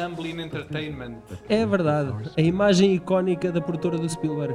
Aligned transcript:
Amblin 0.00 0.40
Entertainment. 0.40 1.18
É 1.48 1.64
verdade. 1.66 2.12
A 2.36 2.40
imagem 2.40 2.94
icónica 2.94 3.50
da 3.52 3.60
produtora 3.60 3.98
do 3.98 4.08
Spielberg. 4.08 4.54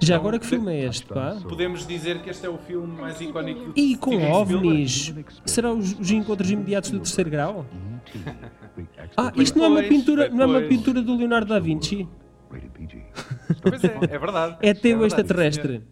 Já 0.00 0.16
agora 0.16 0.38
que 0.38 0.46
filme 0.46 0.72
é 0.72 0.86
este, 0.86 1.06
pá? 1.06 1.36
Podemos 1.46 1.86
dizer 1.86 2.20
que 2.22 2.30
este 2.30 2.46
é 2.46 2.48
o 2.48 2.56
filme 2.56 3.00
mais 3.00 3.20
icónico 3.20 3.72
do 3.72 3.78
E 3.78 3.96
com 3.96 4.12
Steven 4.12 4.44
Spielberg. 4.44 4.68
ovnis? 4.68 5.14
Será 5.44 5.72
os, 5.72 5.98
os 5.98 6.10
encontros 6.10 6.50
imediatos 6.50 6.90
do 6.90 6.98
terceiro 7.00 7.30
grau? 7.30 7.66
Ah, 9.16 9.32
isto 9.34 9.58
não 9.58 9.64
é 9.64 9.68
uma 9.68 9.82
pintura, 9.82 10.28
não 10.28 10.42
é 10.42 10.46
uma 10.46 10.60
pintura 10.62 11.02
do 11.02 11.16
Leonardo 11.16 11.52
da 11.52 11.58
Vinci? 11.58 12.06
Pois 13.60 13.82
é, 13.82 13.98
é 14.14 14.18
verdade. 14.18 14.56
É 14.62 14.72
teu 14.72 15.00
verdade, 15.00 15.06
extraterrestre. 15.22 15.82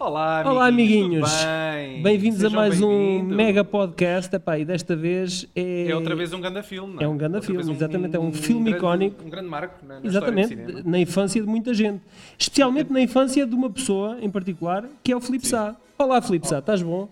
Olá, 0.00 0.42
Olá, 0.46 0.66
amiguinhos. 0.68 1.30
bem? 1.44 2.02
Bem-vindos 2.02 2.42
a 2.42 2.48
mais 2.48 2.80
um 2.80 2.88
bem-vindos. 2.88 3.36
mega 3.36 3.62
podcast. 3.62 4.34
Epá, 4.34 4.58
e 4.58 4.64
desta 4.64 4.96
vez 4.96 5.46
é. 5.54 5.88
É 5.90 5.94
outra 5.94 6.16
vez 6.16 6.32
um 6.32 6.40
grande 6.40 6.62
filme, 6.62 6.94
não 6.94 7.02
é? 7.02 7.04
É 7.04 7.08
um 7.08 7.18
grande 7.18 7.36
Outra 7.36 7.52
filme, 7.54 7.70
exatamente, 7.70 8.16
é 8.16 8.18
um 8.18 8.32
filme 8.32 8.70
grande- 8.70 8.78
icónico. 8.78 9.22
Um 9.26 9.28
grande 9.28 9.48
marco 9.50 9.84
na, 9.86 10.00
na 10.00 10.06
Exatamente, 10.06 10.44
história 10.54 10.64
do 10.64 10.70
cinema. 10.78 10.90
na 10.90 10.98
infância 10.98 11.40
de 11.42 11.46
muita 11.46 11.74
gente. 11.74 12.00
Especialmente 12.38 12.90
na 12.90 13.02
infância 13.02 13.46
de 13.46 13.54
uma 13.54 13.68
pessoa 13.68 14.16
em 14.22 14.30
particular, 14.30 14.86
que 15.04 15.12
é 15.12 15.16
o 15.16 15.20
Filipe 15.20 15.46
Sá. 15.46 15.76
Olá, 15.98 16.22
Filipe 16.22 16.48
Sá, 16.48 16.60
estás 16.60 16.80
bom? 16.82 17.06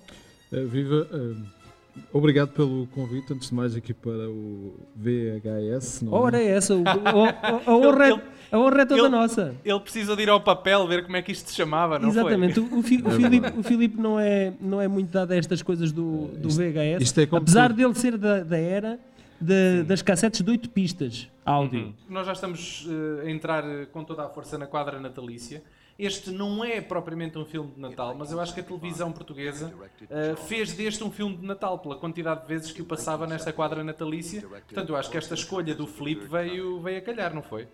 Uh, 0.51 0.67
viva, 0.67 1.07
uh, 1.13 1.37
obrigado 2.13 2.51
pelo 2.51 2.87
convite, 2.89 3.33
antes 3.33 3.49
de 3.49 3.55
mais 3.55 3.75
aqui 3.77 3.93
para 3.95 4.29
o 4.29 4.75
VHS. 4.97 6.03
Não 6.03 6.13
é? 6.13 6.21
Ora, 6.21 6.39
é 6.43 6.47
essa, 6.49 6.75
o- 6.75 6.83
o- 6.83 6.85
a, 7.67 7.77
honra, 7.77 8.07
é- 8.07 8.11
Ele- 8.13 8.23
a 8.53 8.59
honra 8.59 8.83
é 8.83 8.87
toda 8.87 9.01
ele- 9.03 9.09
nossa. 9.09 9.55
Ele 9.65 9.81
precisa 9.81 10.17
de 10.17 10.23
ir 10.23 10.29
ao 10.31 10.41
papel 10.41 10.87
ver 10.87 11.05
como 11.05 11.17
é 11.17 11.23
que 11.23 11.33
isto 11.33 11.49
se 11.51 11.57
chamava, 11.57 11.99
não 11.99 12.09
Exatamente, 12.09 12.55
foi? 12.61 12.63
o, 12.65 12.79
o, 12.79 12.83
Fi- 12.83 13.03
o 13.05 13.11
Filipe, 13.11 13.53
o 13.59 13.63
Filipe 13.63 14.01
não, 14.01 14.19
é, 14.19 14.53
não 14.61 14.81
é 14.81 14.89
muito 14.89 15.11
dado 15.11 15.33
a 15.33 15.37
estas 15.37 15.63
coisas 15.63 15.93
do, 15.93 16.29
do 16.39 16.49
VHS, 16.51 17.03
isto 17.03 17.21
é 17.21 17.29
apesar 17.31 17.71
tu- 17.71 17.77
dele 17.77 17.95
ser 17.95 18.17
da, 18.17 18.43
da 18.43 18.59
era 18.59 18.99
de- 19.41 19.83
das 19.85 20.03
cassetes 20.03 20.43
de 20.43 20.51
8 20.51 20.69
pistas 20.71 21.29
áudio. 21.45 21.95
Nós 22.11 22.27
já 22.27 22.33
estamos 22.33 22.87
eh, 23.23 23.27
a 23.27 23.31
entrar 23.31 23.65
eh, 23.65 23.87
com 23.93 24.05
toda 24.05 24.23
a 24.25 24.29
força 24.29 24.59
na 24.59 24.67
quadra 24.67 25.01
natalícia. 25.01 25.63
Este 25.99 26.31
não 26.31 26.65
é 26.65 26.81
propriamente 26.81 27.37
um 27.37 27.45
filme 27.45 27.73
de 27.73 27.81
Natal, 27.81 28.15
mas 28.17 28.31
eu 28.31 28.39
acho 28.41 28.55
que 28.55 28.61
a 28.61 28.63
televisão 28.63 29.11
portuguesa 29.11 29.75
eh, 30.09 30.37
fez 30.47 30.73
deste 30.73 31.03
um 31.03 31.11
filme 31.11 31.37
de 31.37 31.45
Natal, 31.45 31.77
pela 31.81 31.97
quantidade 31.97 32.43
de 32.43 32.47
vezes 32.47 32.71
que 32.71 32.81
o 32.81 32.85
passava 32.85 33.27
nesta 33.27 33.53
quadra 33.53 33.83
natalícia. 33.83 34.43
Portanto, 34.43 34.91
eu 34.91 34.97
acho 34.97 35.11
que 35.11 35.17
esta 35.19 35.35
escolha 35.35 35.75
do 35.75 35.89
Filipe 35.89 36.25
veio, 36.27 36.81
veio 36.81 36.99
a 36.99 37.01
calhar, 37.01 37.35
não 37.35 37.43
foi? 37.43 37.67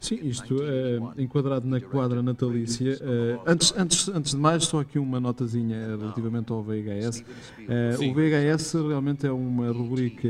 Sim, 0.00 0.20
isto 0.22 0.56
é 0.62 1.22
enquadrado 1.22 1.66
na 1.66 1.80
quadra 1.80 2.22
natalícia. 2.22 2.98
Uh, 3.00 3.40
antes, 3.46 3.74
antes, 3.76 4.08
antes 4.08 4.32
de 4.32 4.38
mais, 4.38 4.64
só 4.64 4.80
aqui 4.80 4.98
uma 4.98 5.20
notazinha 5.20 5.96
relativamente 5.96 6.52
ao 6.52 6.62
VHS. 6.62 7.20
Uh, 7.20 7.98
Sim. 7.98 8.10
o 8.10 8.14
VHS 8.14 8.74
realmente 8.74 9.26
é 9.26 9.32
uma 9.32 9.70
rubrica 9.70 10.28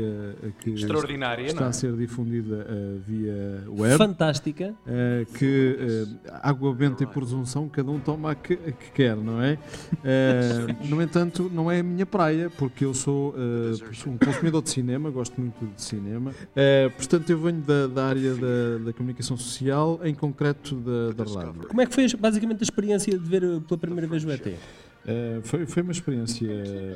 que 0.59 0.71
Extraordinária, 0.71 1.45
está 1.45 1.61
não 1.61 1.67
é? 1.67 1.69
a 1.69 1.73
ser 1.73 1.95
difundida 1.95 2.67
uh, 2.69 3.01
via 3.07 3.63
web. 3.67 3.97
Fantástica. 3.97 4.73
Uh, 4.85 5.31
que 5.33 5.77
uh, 5.79 6.31
água 6.41 6.73
benta 6.73 7.03
e 7.03 7.07
presunção 7.07 7.67
cada 7.69 7.89
um 7.89 7.99
toma 7.99 8.31
a 8.31 8.35
que, 8.35 8.53
a 8.53 8.71
que 8.71 8.91
quer, 8.93 9.15
não 9.15 9.41
é? 9.41 9.57
Uh, 9.93 10.87
no 10.87 11.01
entanto, 11.01 11.49
não 11.53 11.71
é 11.71 11.79
a 11.79 11.83
minha 11.83 12.05
praia, 12.05 12.49
porque 12.49 12.85
eu 12.85 12.93
sou 12.93 13.31
uh, 13.31 14.09
um 14.09 14.17
consumidor 14.17 14.61
de 14.61 14.69
cinema, 14.69 15.09
gosto 15.09 15.39
muito 15.39 15.65
de 15.65 15.81
cinema. 15.81 16.31
Uh, 16.31 16.89
portanto, 16.91 17.29
eu 17.29 17.39
venho 17.39 17.61
da, 17.61 17.87
da 17.87 18.05
área 18.05 18.33
da, 18.35 18.77
da 18.85 18.93
comunicação 18.93 19.37
social, 19.41 19.99
em 20.03 20.13
concreto 20.13 20.75
da, 20.75 21.23
da 21.23 21.23
rádio. 21.23 21.67
Como 21.67 21.81
é 21.81 21.85
que 21.85 21.93
foi 21.93 22.07
basicamente 22.17 22.59
a 22.61 22.63
experiência 22.63 23.17
de 23.17 23.25
ver 23.25 23.43
uh, 23.43 23.61
pela 23.61 23.79
primeira 23.79 24.07
vez 24.07 24.23
o 24.23 24.31
ET? 24.31 24.45
Uh, 24.47 25.41
foi, 25.43 25.65
foi 25.65 25.83
uma 25.83 25.91
experiência 25.91 26.49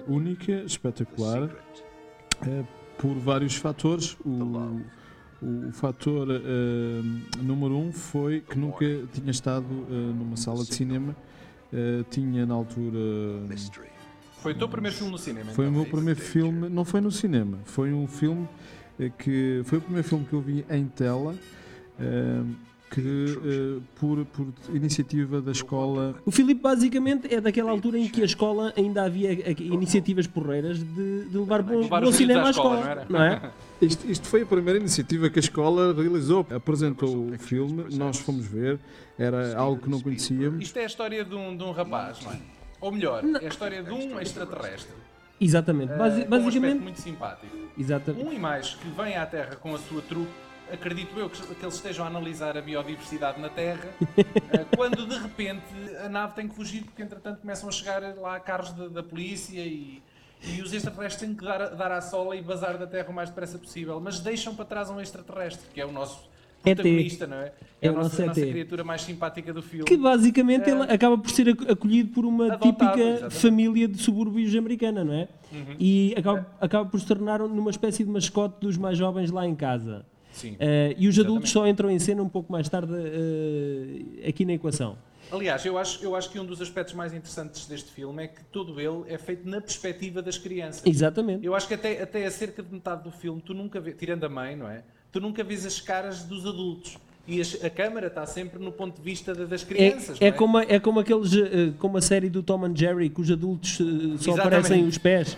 única, 0.08 0.52
espetacular, 0.66 1.50
uh, 1.50 2.68
por 2.98 3.16
vários 3.16 3.56
fatores. 3.56 4.16
O, 4.26 4.82
o 5.42 5.72
fator 5.72 6.28
uh, 6.30 7.44
número 7.44 7.78
um 7.78 7.92
foi 7.92 8.42
que 8.42 8.58
nunca 8.58 8.86
tinha 9.14 9.32
estado 9.32 9.66
uh, 9.66 10.14
numa 10.16 10.38
sala 10.38 10.64
de 10.64 10.74
cinema. 10.74 11.16
Uh, 11.74 12.04
tinha 12.10 12.46
na 12.46 12.54
altura. 12.54 12.98
Foi 14.42 14.54
o 14.54 14.56
teu 14.56 14.70
primeiro 14.70 14.96
filme 14.96 15.12
no 15.12 15.18
cinema. 15.18 15.52
Foi 15.52 15.66
o 15.66 15.68
então, 15.68 15.72
meu 15.72 15.82
é 15.82 15.84
isso? 15.84 15.96
primeiro 15.96 16.20
filme, 16.20 16.70
não 16.70 16.86
foi 16.86 17.02
no 17.02 17.12
cinema, 17.12 17.58
foi 17.66 17.92
um 17.92 18.08
filme 18.08 18.48
eh, 19.00 19.12
que 19.18 19.62
foi 19.66 19.80
o 19.80 19.82
primeiro 19.82 20.08
filme 20.08 20.26
que 20.26 20.34
eu 20.34 20.42
vi 20.42 20.66
em 20.70 20.86
tela. 20.86 21.36
Eh, 22.00 22.42
que 22.92 23.02
eh, 23.02 23.82
por, 24.00 24.24
por 24.26 24.48
iniciativa 24.74 25.42
da 25.42 25.52
escola 25.52 26.16
O 26.26 26.32
Filipe 26.32 26.62
basicamente 26.62 27.34
é 27.34 27.42
daquela 27.42 27.72
altura 27.72 27.98
em 27.98 28.08
que 28.08 28.22
a 28.22 28.26
escola 28.26 28.72
ainda 28.78 29.04
havia 29.04 29.34
eh, 29.34 29.56
iniciativas 29.60 30.28
porreiras 30.28 30.78
de, 30.80 31.26
de 31.26 31.38
levar 31.38 31.62
bom, 31.64 31.80
Levar 31.80 32.02
bom 32.04 32.12
cinema 32.12 32.48
à 32.48 32.52
escola, 32.52 32.80
escola, 32.80 33.06
não 33.10 33.22
é? 33.24 33.52
Isto, 33.82 34.10
isto 34.10 34.28
foi 34.28 34.44
a 34.44 34.46
primeira 34.46 34.80
iniciativa 34.80 35.30
que 35.30 35.40
a 35.40 35.42
escola 35.42 35.94
realizou. 35.94 36.46
Apresentou 36.56 37.28
o 37.34 37.38
filme, 37.40 37.86
nós 37.96 38.18
fomos 38.20 38.46
ver, 38.46 38.80
era 39.18 39.58
algo 39.58 39.82
que 39.82 39.90
não 39.90 40.00
conhecíamos. 40.00 40.64
Isto 40.64 40.78
é 40.80 40.84
a 40.84 40.86
história 40.88 41.26
de 41.26 41.36
um, 41.36 41.58
de 41.58 41.64
um 41.64 41.72
rapaz, 41.72 42.20
não 42.24 42.32
é? 42.32 42.40
Ou 42.80 42.92
melhor, 42.92 43.24
é 43.42 43.46
a 43.46 43.50
história 43.50 43.84
de 43.84 43.92
um 43.92 44.20
extraterrestre. 44.20 44.94
Exatamente. 45.42 45.92
eh, 45.92 45.98
Basi- 45.98 46.22
com 46.22 46.28
um 46.28 46.30
basicamente, 46.30 46.80
muito 46.82 47.02
simpático. 47.02 47.58
exatamente. 47.78 48.26
Um 48.26 48.32
e 48.32 48.40
mais 48.40 48.76
que 48.76 48.88
vem 48.90 49.18
à 49.18 49.26
Terra 49.26 49.56
com 49.58 49.74
a 49.76 49.78
sua 49.80 50.02
trupe, 50.04 50.30
acredito 50.72 51.18
eu 51.20 51.30
que, 51.30 51.42
que 51.56 51.64
eles 51.64 51.76
estejam 51.76 52.06
a 52.06 52.08
analisar 52.08 52.58
a 52.58 52.62
biodiversidade 52.62 53.40
na 53.40 53.50
Terra, 53.50 53.90
eh, 54.18 54.66
quando 54.76 55.06
de 55.08 55.18
repente 55.18 55.64
a 56.04 56.10
nave 56.10 56.34
tem 56.36 56.48
que 56.48 56.56
fugir, 56.56 56.84
porque 56.84 57.02
entretanto 57.02 57.42
começam 57.42 57.70
a 57.70 57.72
chegar 57.72 58.02
lá 58.18 58.40
carros 58.40 58.72
da, 58.74 58.88
da 58.88 59.04
polícia 59.04 59.60
e, 59.60 60.02
e 60.44 60.62
os 60.62 60.74
extraterrestres 60.74 61.28
têm 61.28 61.36
que 61.36 61.44
dar, 61.44 61.62
a- 61.62 61.70
dar 61.70 61.92
à 61.92 62.02
sola 62.02 62.36
e 62.36 62.42
bazar 62.42 62.78
da 62.78 62.88
Terra 62.88 63.10
o 63.10 63.14
mais 63.14 63.30
depressa 63.30 63.58
possível, 63.58 64.00
mas 64.00 64.20
deixam 64.20 64.56
para 64.56 64.66
trás 64.66 64.90
um 64.90 65.00
extraterrestre, 65.00 65.66
que 65.74 65.80
é 65.82 65.86
o 65.86 65.92
nosso 65.92 66.28
ET. 66.66 66.76
protagonista, 66.78 67.28
não 67.28 67.38
é? 67.38 67.52
É 67.80 67.88
a 67.90 67.92
o 67.92 67.96
nossa, 67.96 68.24
a 68.24 68.26
nossa 68.26 68.40
ET. 68.42 68.50
criatura 68.50 68.84
mais 68.84 69.02
simpática 69.04 69.54
do 69.54 69.62
filme. 69.62 69.86
Que 69.86 69.96
basicamente 69.98 70.68
É. 70.68 70.74
ele 70.74 70.82
acaba 70.92 71.16
por 71.18 71.30
ser 71.30 71.50
ac- 71.50 71.72
acolhido 71.72 72.10
por 72.12 72.26
uma 72.26 72.46
Adotado, 72.54 72.64
típica 72.72 73.00
exatamente. 73.02 73.36
família 73.36 73.88
de 73.88 73.98
subúrbios 74.02 74.56
americana, 74.56 75.04
não 75.04 75.14
é? 75.14 75.28
Uhum. 75.52 75.76
E 75.80 76.16
acaba, 76.18 76.48
acaba 76.60 76.90
por 76.90 77.00
se 77.00 77.06
tornar 77.06 77.40
numa 77.40 77.70
espécie 77.70 78.04
de 78.04 78.10
mascote 78.10 78.56
dos 78.62 78.78
mais 78.78 78.98
jovens 78.98 79.30
lá 79.30 79.46
em 79.48 79.54
casa. 79.56 80.06
Sim. 80.36 80.56
Eh, 80.60 80.94
e 80.98 81.08
os 81.08 81.18
adultos 81.18 81.50
Exatamente. 81.50 81.50
só 81.52 81.68
entram 81.68 81.90
em 81.90 81.98
cena 81.98 82.22
um 82.22 82.30
pouco 82.30 82.52
mais 82.52 82.68
tarde 82.70 82.94
eh, 82.94 84.28
aqui 84.30 84.46
na 84.46 84.54
equação. 84.54 84.98
Aliás, 85.32 85.66
eu 85.66 85.78
acho, 85.78 86.04
eu 86.04 86.16
acho 86.16 86.30
que 86.30 86.40
um 86.40 86.46
dos 86.46 86.62
aspectos 86.62 86.94
mais 86.94 87.14
interessantes 87.14 87.66
deste 87.66 87.90
filme 87.92 88.24
é 88.24 88.28
que 88.28 88.44
todo 88.52 88.80
ele 88.80 89.04
é 89.08 89.18
feito 89.18 89.48
na 89.50 89.60
perspectiva 89.60 90.22
das 90.22 90.38
crianças. 90.38 90.84
Exatamente. 90.86 91.44
Eu 91.46 91.56
acho 91.56 91.68
que 91.68 91.74
até, 91.74 92.02
até 92.02 92.26
a 92.26 92.32
cerca 92.32 92.62
de 92.62 92.72
metade 92.72 93.04
do 93.04 93.12
filme, 93.12 93.42
tu 93.44 93.54
nunca 93.54 93.80
vês, 93.80 93.96
tirando 93.98 94.24
a 94.24 94.30
mãe, 94.30 94.56
não 94.56 94.70
é? 94.70 94.84
Tu 95.12 95.20
nunca 95.20 95.44
vês 95.44 95.66
as 95.66 95.80
caras 95.82 96.24
dos 96.24 96.46
adultos. 96.46 96.98
E 97.28 97.42
as- 97.42 97.58
a 97.64 97.70
câmara 97.72 98.06
está 98.06 98.24
sempre 98.28 98.60
no 98.64 98.72
ponto 98.72 98.98
de 98.98 99.02
vista 99.02 99.34
da- 99.34 99.46
das 99.46 99.64
crianças. 99.64 100.22
É, 100.22 100.28
é, 100.28 100.32
não 100.32 100.38
como, 100.38 100.60
é 100.60 100.80
como 100.80 101.00
aqueles, 101.00 101.34
eh, 101.34 101.72
como 101.80 101.98
a 101.98 102.02
série 102.02 102.30
do 102.30 102.44
Tom 102.44 102.64
and 102.66 102.76
Jerry, 102.76 103.10
que 103.10 103.20
os 103.20 103.32
adultos 103.32 103.78
só 103.78 103.84
Exatamente. 103.84 104.40
aparecem 104.42 104.86
os 104.86 104.98
pés. 105.00 105.36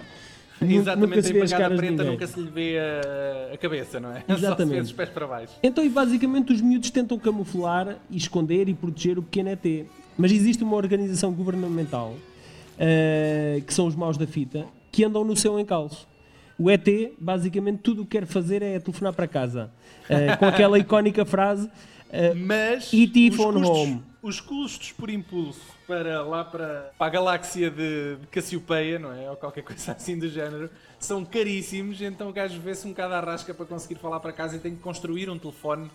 Exatamente, 0.61 1.07
nunca 1.09 1.21
se 1.21 1.33
vê 1.33 1.41
as 1.41 1.51
caras 1.51 1.77
preta 1.77 1.91
ninguém. 1.91 2.11
nunca 2.11 2.27
se 2.27 2.39
lhe 2.39 2.49
vê 2.49 2.77
a, 2.79 3.53
a 3.53 3.57
cabeça, 3.57 3.99
não 3.99 4.11
é? 4.11 4.19
Só 4.27 4.35
se 4.35 4.39
vê 4.41 4.45
Exatamente. 4.47 4.81
os 4.81 4.91
pés 4.91 5.09
para 5.09 5.27
baixo. 5.27 5.53
Então, 5.61 5.83
e 5.83 5.89
basicamente, 5.89 6.51
os 6.53 6.61
miúdos 6.61 6.89
tentam 6.89 7.17
camuflar 7.19 7.97
e 8.09 8.17
esconder 8.17 8.67
e 8.69 8.73
proteger 8.73 9.19
o 9.19 9.23
pequeno 9.23 9.49
ET. 9.49 9.85
Mas 10.17 10.31
existe 10.31 10.63
uma 10.63 10.75
organização 10.75 11.31
governamental, 11.31 12.15
eh, 12.79 13.61
que 13.65 13.73
são 13.73 13.85
os 13.87 13.95
maus 13.95 14.17
da 14.17 14.25
fita, 14.27 14.65
que 14.91 15.03
andam 15.03 15.23
no 15.23 15.35
seu 15.35 15.59
encalço. 15.59 16.07
O 16.57 16.71
ET, 16.71 16.87
basicamente, 17.19 17.79
tudo 17.83 18.01
o 18.01 18.05
que 18.05 18.17
quer 18.17 18.25
fazer 18.25 18.61
é 18.63 18.79
telefonar 18.79 19.13
para 19.13 19.27
casa. 19.27 19.69
eh, 20.09 20.35
com 20.37 20.45
aquela 20.45 20.77
icónica 20.79 21.23
frase. 21.23 21.69
eh, 22.11 22.33
Mas 22.33 22.91
E.T. 22.91 23.31
phone 23.31 23.59
custos, 23.61 23.77
home. 23.79 24.01
Os 24.27 24.41
custos 24.41 24.91
por 24.91 25.09
impulso 25.09 25.61
para 25.87 26.21
lá 26.21 26.43
para, 26.43 26.91
para 26.97 27.07
a 27.07 27.09
galáxia 27.09 27.71
de, 27.71 28.17
de 28.17 28.27
Cassiopeia, 28.27 28.99
não 28.99 29.13
é? 29.13 29.29
Ou 29.29 29.37
qualquer 29.37 29.63
coisa 29.63 29.93
assim 29.93 30.19
do 30.19 30.27
género, 30.27 30.69
são 30.99 31.23
caríssimos, 31.23 32.01
então 32.01 32.29
o 32.29 32.33
gajo 32.33 32.59
vê-se 32.59 32.85
um 32.85 32.89
bocado 32.89 33.13
à 33.13 33.21
rasca 33.21 33.53
para 33.53 33.65
conseguir 33.65 33.95
falar 33.95 34.19
para 34.19 34.33
casa 34.33 34.57
e 34.57 34.59
tem 34.59 34.75
que 34.75 34.81
construir 34.81 35.29
um 35.29 35.39
telefone 35.39 35.89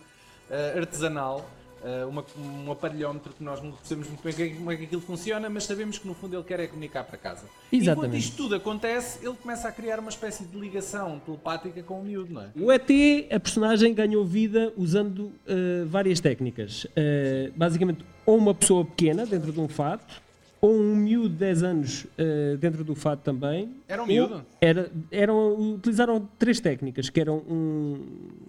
eh, 0.49 0.79
artesanal. 0.79 1.47
Eh, 1.83 2.05
uma- 2.05 2.25
um 2.37 2.71
aparelhómetro 2.71 3.33
que 3.33 3.43
nós 3.43 3.61
não 3.61 3.73
sabemos 3.83 4.07
muito 4.09 4.23
bem 4.23 4.55
como 4.55 4.71
é 4.71 4.75
que 4.77 4.83
aquilo 4.85 5.01
funciona, 5.01 5.49
mas 5.49 5.63
sabemos 5.65 5.97
que 5.97 6.07
no 6.07 6.13
fundo 6.13 6.35
ele 6.35 6.43
quer 6.43 6.59
é 6.59 6.67
comunicar 6.67 7.03
para 7.03 7.17
casa. 7.17 7.45
Enquanto 7.71 7.81
Exatamente. 7.83 8.17
isto 8.17 8.37
tudo 8.37 8.55
acontece, 8.55 9.25
ele 9.25 9.35
começa 9.35 9.67
a 9.67 9.71
criar 9.71 9.99
uma 9.99 10.09
espécie 10.09 10.43
de 10.45 10.57
ligação 10.59 11.19
telepática 11.25 11.81
com 11.83 11.99
o 11.99 12.03
miúdo, 12.03 12.33
não 12.33 12.41
é? 12.41 12.49
O 12.55 12.71
ET, 12.71 12.89
a 13.31 13.39
personagem, 13.39 13.93
ganhou 13.93 14.25
vida 14.25 14.71
usando 14.77 15.31
eh, 15.47 15.83
várias 15.85 16.19
técnicas. 16.19 16.87
Eh, 16.95 17.51
basicamente, 17.55 18.03
ou 18.25 18.37
uma 18.37 18.53
pessoa 18.53 18.85
pequena 18.85 19.25
dentro 19.25 19.51
de 19.51 19.59
um 19.59 19.67
fato, 19.67 20.21
ou 20.63 20.71
um 20.73 20.95
miúdo 20.95 21.27
de 21.27 21.35
10 21.35 21.63
anos 21.63 22.07
eh, 22.17 22.55
dentro 22.57 22.85
do 22.85 22.95
fato 22.95 23.19
também. 23.19 23.69
Era 23.85 24.01
um 24.01 24.05
miúdo? 24.07 24.45
Era, 24.61 24.89
eram, 25.11 25.73
utilizaram 25.73 26.25
três 26.39 26.61
técnicas, 26.61 27.09
que 27.09 27.19
eram 27.19 27.39
um, 27.39 27.99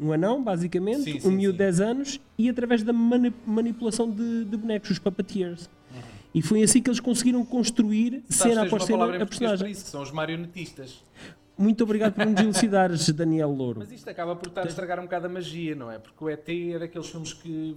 um 0.01 0.13
anão, 0.13 0.41
basicamente, 0.41 1.03
Sim, 1.03 1.17
um 1.17 1.21
sim, 1.21 1.31
miúdo 1.33 1.59
de 1.59 1.65
sim. 1.65 1.79
10 1.79 1.81
anos, 1.81 2.21
e 2.39 2.49
através 2.49 2.85
da 2.85 2.93
mani- 2.93 3.35
manipulação 3.45 4.09
de, 4.09 4.45
de 4.45 4.57
bonecos, 4.57 4.91
os 4.91 4.99
puppeteers. 5.01 5.69
E 6.33 6.41
foi 6.41 6.63
assim 6.63 6.81
que 6.81 6.89
eles 6.89 7.01
conseguiram 7.01 7.45
construir, 7.45 8.23
Sabes, 8.29 8.55
cena 8.55 8.67
após 8.67 8.85
cena, 8.85 9.17
a 9.17 9.27
personagem. 9.27 9.73
isso, 9.73 9.91
são 9.91 10.01
os 10.01 10.13
marionetistas. 10.13 11.03
Muito 11.59 11.83
obrigado 11.83 12.13
por 12.15 12.27
nos 12.27 12.41
elucidares, 12.41 13.09
Daniel 13.11 13.51
Louro. 13.51 13.81
Mas 13.81 13.91
isto 13.91 14.09
acaba 14.09 14.37
por 14.37 14.49
estar 14.49 14.63
a 14.63 14.67
estragar 14.67 15.01
um 15.01 15.05
bocado 15.05 15.27
a 15.27 15.29
magia, 15.29 15.75
não 15.75 15.91
é? 15.91 15.99
Porque 15.99 16.23
o 16.25 16.29
ET 16.29 16.49
é 16.49 16.79
daqueles 16.79 17.09
filmes 17.09 17.33
que. 17.33 17.77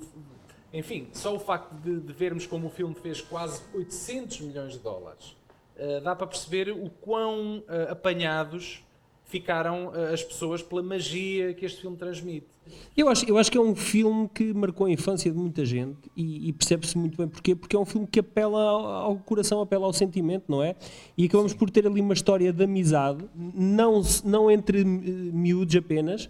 Enfim, 0.77 1.07
só 1.12 1.35
o 1.35 1.39
facto 1.39 1.74
de, 1.81 2.00
de 2.00 2.13
vermos 2.13 2.45
como 2.45 2.68
o 2.68 2.69
filme 2.69 2.94
fez 2.94 3.19
quase 3.19 3.62
800 3.74 4.41
milhões 4.41 4.74
de 4.74 4.79
dólares 4.79 5.35
uh, 5.77 6.01
dá 6.01 6.15
para 6.15 6.27
perceber 6.27 6.71
o 6.71 6.89
quão 7.01 7.59
uh, 7.59 7.91
apanhados 7.91 8.83
ficaram 9.25 9.88
uh, 9.88 10.13
as 10.13 10.24
pessoas 10.24 10.62
pela 10.62 10.81
magia 10.81 11.53
que 11.53 11.65
este 11.65 11.81
filme 11.81 11.97
transmite. 11.97 12.47
Eu 12.97 13.07
acho, 13.07 13.25
eu 13.25 13.38
acho 13.38 13.50
que 13.50 13.57
é 13.57 13.62
um 13.62 13.75
filme 13.75 14.29
que 14.33 14.53
marcou 14.53 14.88
a 14.88 14.91
infância 14.91 15.31
de 15.31 15.38
muita 15.38 15.65
gente 15.65 16.12
e, 16.15 16.50
e 16.50 16.53
percebe-se 16.53 16.97
muito 16.97 17.18
bem 17.18 17.27
porquê, 17.27 17.56
porque 17.56 17.75
é 17.75 17.79
um 17.79 17.85
filme 17.85 18.06
que 18.06 18.19
apela 18.19 18.62
ao, 18.62 18.85
ao, 18.85 19.18
coração, 19.18 19.62
apela 19.62 19.85
ao 19.85 19.94
sentimento, 19.94 20.45
não 20.50 20.62
é? 20.62 20.75
E 21.18 21.25
acabamos 21.25 21.53
Sim. 21.53 21.57
por 21.57 21.69
ter 21.69 21.88
ali 21.88 22.01
uma 22.01 22.13
história 22.13 22.51
de 22.51 22.63
amizade, 22.63 23.24
não, 23.33 24.01
não 24.25 24.51
entre 24.51 24.83
miúdos 24.83 25.74
apenas, 25.77 26.29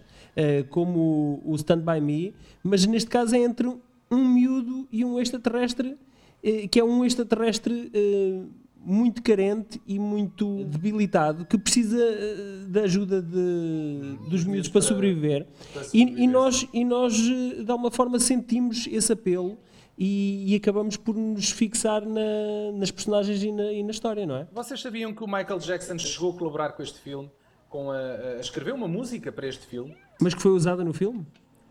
como 0.70 1.40
o, 1.44 1.52
o 1.52 1.56
Stand 1.56 1.80
By 1.80 2.00
Me, 2.00 2.32
mas 2.62 2.86
neste 2.86 3.10
caso 3.10 3.34
é 3.34 3.40
entre 3.40 3.66
um 4.10 4.28
miúdo 4.28 4.88
e 4.90 5.04
um 5.04 5.20
extraterrestre, 5.20 5.90
uh, 5.90 6.68
que 6.70 6.80
é 6.80 6.84
um 6.84 7.04
extraterrestre 7.04 7.92
uh, 7.94 8.48
muito 8.80 9.22
carente 9.22 9.80
e 9.86 9.98
muito 9.98 10.64
debilitado 10.64 11.44
que 11.44 11.58
precisa 11.58 11.98
eh, 12.00 12.64
da 12.68 12.82
ajuda 12.82 13.20
de, 13.20 14.16
dos 14.30 14.44
miúdos 14.44 14.70
para 14.70 14.80
sobreviver. 14.80 15.46
E, 15.92 16.02
e, 16.02 16.26
nós, 16.26 16.66
e 16.72 16.84
nós, 16.84 17.14
eh, 17.14 17.62
de 17.64 17.70
alguma 17.70 17.90
forma, 17.90 18.18
sentimos 18.18 18.86
esse 18.90 19.12
apelo 19.12 19.58
e, 19.96 20.52
e 20.52 20.56
acabamos 20.56 20.96
por 20.96 21.16
nos 21.16 21.50
fixar 21.50 22.06
na, 22.06 22.72
nas 22.74 22.90
personagens 22.90 23.42
e 23.42 23.52
na, 23.52 23.72
e 23.72 23.82
na, 23.82 23.90
história, 23.90 24.24
não 24.24 24.36
é? 24.36 24.48
Vocês 24.52 24.80
sabiam 24.80 25.12
que 25.12 25.22
o 25.24 25.26
Michael 25.26 25.58
Jackson 25.58 25.98
chegou 25.98 26.32
a 26.32 26.38
colaborar 26.38 26.72
com 26.72 26.82
este 26.82 27.00
filme? 27.00 27.30
Com 27.68 27.90
a, 27.90 27.98
a 27.98 28.40
escrever 28.40 28.72
uma 28.72 28.88
música 28.88 29.30
para 29.30 29.46
este 29.46 29.66
filme? 29.66 29.94
Mas 30.20 30.34
que 30.34 30.40
foi 30.40 30.52
usada 30.52 30.84
no 30.84 30.94
filme? 30.94 31.26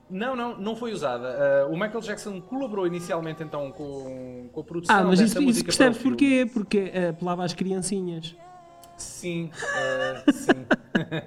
Não, 0.09 0.36
não, 0.36 0.57
não 0.57 0.75
foi 0.75 0.94
usada. 0.94 1.65
Uh, 1.68 1.74
o 1.74 1.74
Michael 1.74 2.00
Jackson 2.00 2.39
colaborou 2.39 2.88
inicialmente 2.88 3.44
então 3.44 3.71
com, 3.71 4.50
com 4.51 4.62
a 4.62 4.63
produção 4.63 4.95
Ah, 4.95 5.04
mas 5.04 5.19
isso, 5.19 5.42
isso 5.42 5.63
percebes 5.63 5.98
porquê? 5.98 6.50
Porque 6.51 6.92
apelava 7.09 7.44
às 7.44 7.54
criancinhas. 7.54 8.36
Sim, 8.95 9.51
uh, 9.54 10.31
sim. 10.31 10.65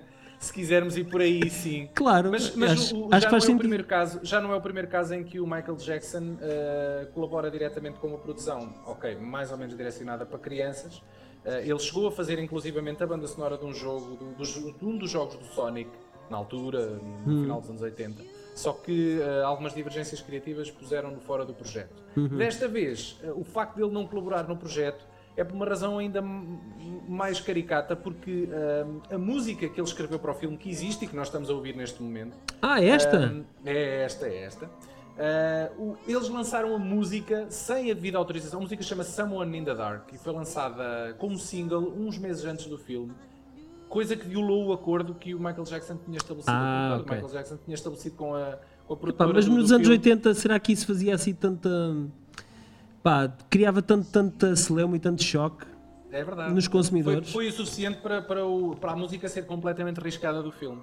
Se 0.38 0.54
quisermos 0.54 0.96
ir 0.96 1.04
por 1.04 1.20
aí, 1.20 1.50
sim. 1.50 1.90
Claro, 1.94 2.30
mas, 2.30 2.56
mas 2.56 2.72
acho, 2.72 2.96
o, 2.96 3.08
acho 3.12 3.28
já, 3.28 3.30
não 3.30 3.38
é 3.38 3.54
o 3.54 3.58
primeiro 3.58 3.84
caso, 3.84 4.20
já 4.22 4.40
não 4.40 4.52
é 4.54 4.56
o 4.56 4.60
primeiro 4.62 4.88
caso 4.88 5.12
em 5.12 5.22
que 5.22 5.38
o 5.38 5.44
Michael 5.44 5.76
Jackson 5.76 6.22
uh, 6.22 7.12
colabora 7.12 7.50
diretamente 7.50 7.98
com 7.98 8.06
uma 8.06 8.16
produção, 8.16 8.72
ok, 8.86 9.16
mais 9.16 9.52
ou 9.52 9.58
menos 9.58 9.76
direcionada 9.76 10.24
para 10.24 10.38
crianças. 10.38 11.02
ele 11.44 11.78
chegou 11.78 12.08
a 12.08 12.10
fazer 12.10 12.38
inclusivamente 12.38 13.02
a 13.02 13.06
banda 13.06 13.26
sonora 13.26 13.58
de 13.58 13.66
um 13.66 13.74
jogo, 13.74 14.34
de, 14.38 14.72
de 14.78 14.84
um 14.86 14.96
dos 14.96 15.10
jogos 15.10 15.36
do 15.36 15.44
Sonic, 15.44 15.90
na 16.30 16.38
altura, 16.38 16.98
no 17.26 17.34
hum. 17.34 17.42
final 17.42 17.60
dos 17.60 17.68
anos 17.68 17.82
80 17.82 18.39
só 18.60 18.74
que 18.74 19.18
uh, 19.18 19.46
algumas 19.46 19.74
divergências 19.74 20.20
criativas 20.20 20.70
puseram-no 20.70 21.18
fora 21.18 21.44
do 21.46 21.54
projeto. 21.54 22.02
Uhum. 22.14 22.28
Desta 22.28 22.68
vez, 22.68 23.18
uh, 23.24 23.40
o 23.40 23.42
facto 23.42 23.76
de 23.76 23.82
ele 23.82 23.90
não 23.90 24.06
colaborar 24.06 24.46
no 24.46 24.56
projeto 24.56 25.06
é 25.36 25.42
por 25.42 25.54
uma 25.54 25.64
razão 25.64 25.96
ainda 25.96 26.20
mais 26.20 27.40
caricata, 27.40 27.96
porque 27.96 28.48
uh, 28.50 29.14
a 29.14 29.18
música 29.18 29.66
que 29.68 29.80
ele 29.80 29.88
escreveu 29.88 30.18
para 30.18 30.32
o 30.32 30.34
filme, 30.34 30.58
que 30.58 30.68
existe 30.68 31.06
e 31.06 31.08
que 31.08 31.16
nós 31.16 31.28
estamos 31.28 31.48
a 31.48 31.54
ouvir 31.54 31.74
neste 31.74 32.02
momento. 32.02 32.36
Ah, 32.60 32.82
é 32.82 32.88
esta? 32.88 33.44
é 33.64 34.02
esta, 34.04 34.26
é 34.26 34.42
esta. 34.42 34.70
O, 35.78 35.96
eles 36.08 36.28
lançaram 36.30 36.74
a 36.74 36.78
música 36.78 37.46
sem 37.50 37.90
a 37.90 37.94
devida 37.94 38.16
autorização. 38.16 38.58
A 38.58 38.62
música 38.62 38.82
chama 38.82 39.04
Someone 39.04 39.58
in 39.58 39.64
the 39.64 39.74
Dark 39.74 40.10
e 40.12 40.18
foi 40.18 40.32
lançada 40.32 41.14
como 41.18 41.38
single 41.38 41.92
uns 41.94 42.16
meses 42.16 42.44
antes 42.46 42.66
do 42.66 42.78
filme 42.78 43.12
coisa 43.90 44.16
que 44.16 44.26
violou 44.26 44.68
o 44.68 44.72
acordo 44.72 45.14
que 45.14 45.34
o 45.34 45.38
Michael 45.38 45.64
Jackson 45.64 45.98
tinha 46.02 46.16
estabelecido. 46.16 46.56
Ah, 46.56 46.98
okay. 47.00 47.12
O 47.12 47.14
Michael 47.16 47.32
Jackson 47.34 47.58
tinha 47.64 47.74
estabelecido 47.74 48.16
com 48.16 48.34
a, 48.34 48.58
com 48.86 48.94
a 48.94 48.96
produtora. 48.96 49.30
Epá, 49.30 49.34
mas 49.34 49.46
nos 49.46 49.72
anos 49.72 49.88
filme. 49.88 49.98
80, 49.98 50.34
será 50.34 50.58
que 50.58 50.72
isso 50.72 50.86
fazia 50.86 51.14
assim 51.14 51.34
tanta. 51.34 51.68
Pá, 53.02 53.28
criava 53.50 53.82
tanto, 53.82 54.08
tanta 54.10 54.54
celeuma 54.54 54.96
e 54.96 55.00
tanto 55.00 55.22
choque 55.22 55.66
é 56.12 56.22
verdade. 56.22 56.54
nos 56.54 56.68
consumidores? 56.68 57.30
Foi, 57.30 57.44
foi 57.44 57.48
o 57.48 57.52
suficiente 57.52 58.00
para, 58.00 58.22
para, 58.22 58.46
o, 58.46 58.76
para 58.76 58.92
a 58.92 58.96
música 58.96 59.28
ser 59.28 59.42
completamente 59.42 59.98
riscada 59.98 60.42
do 60.42 60.52
filme. 60.52 60.80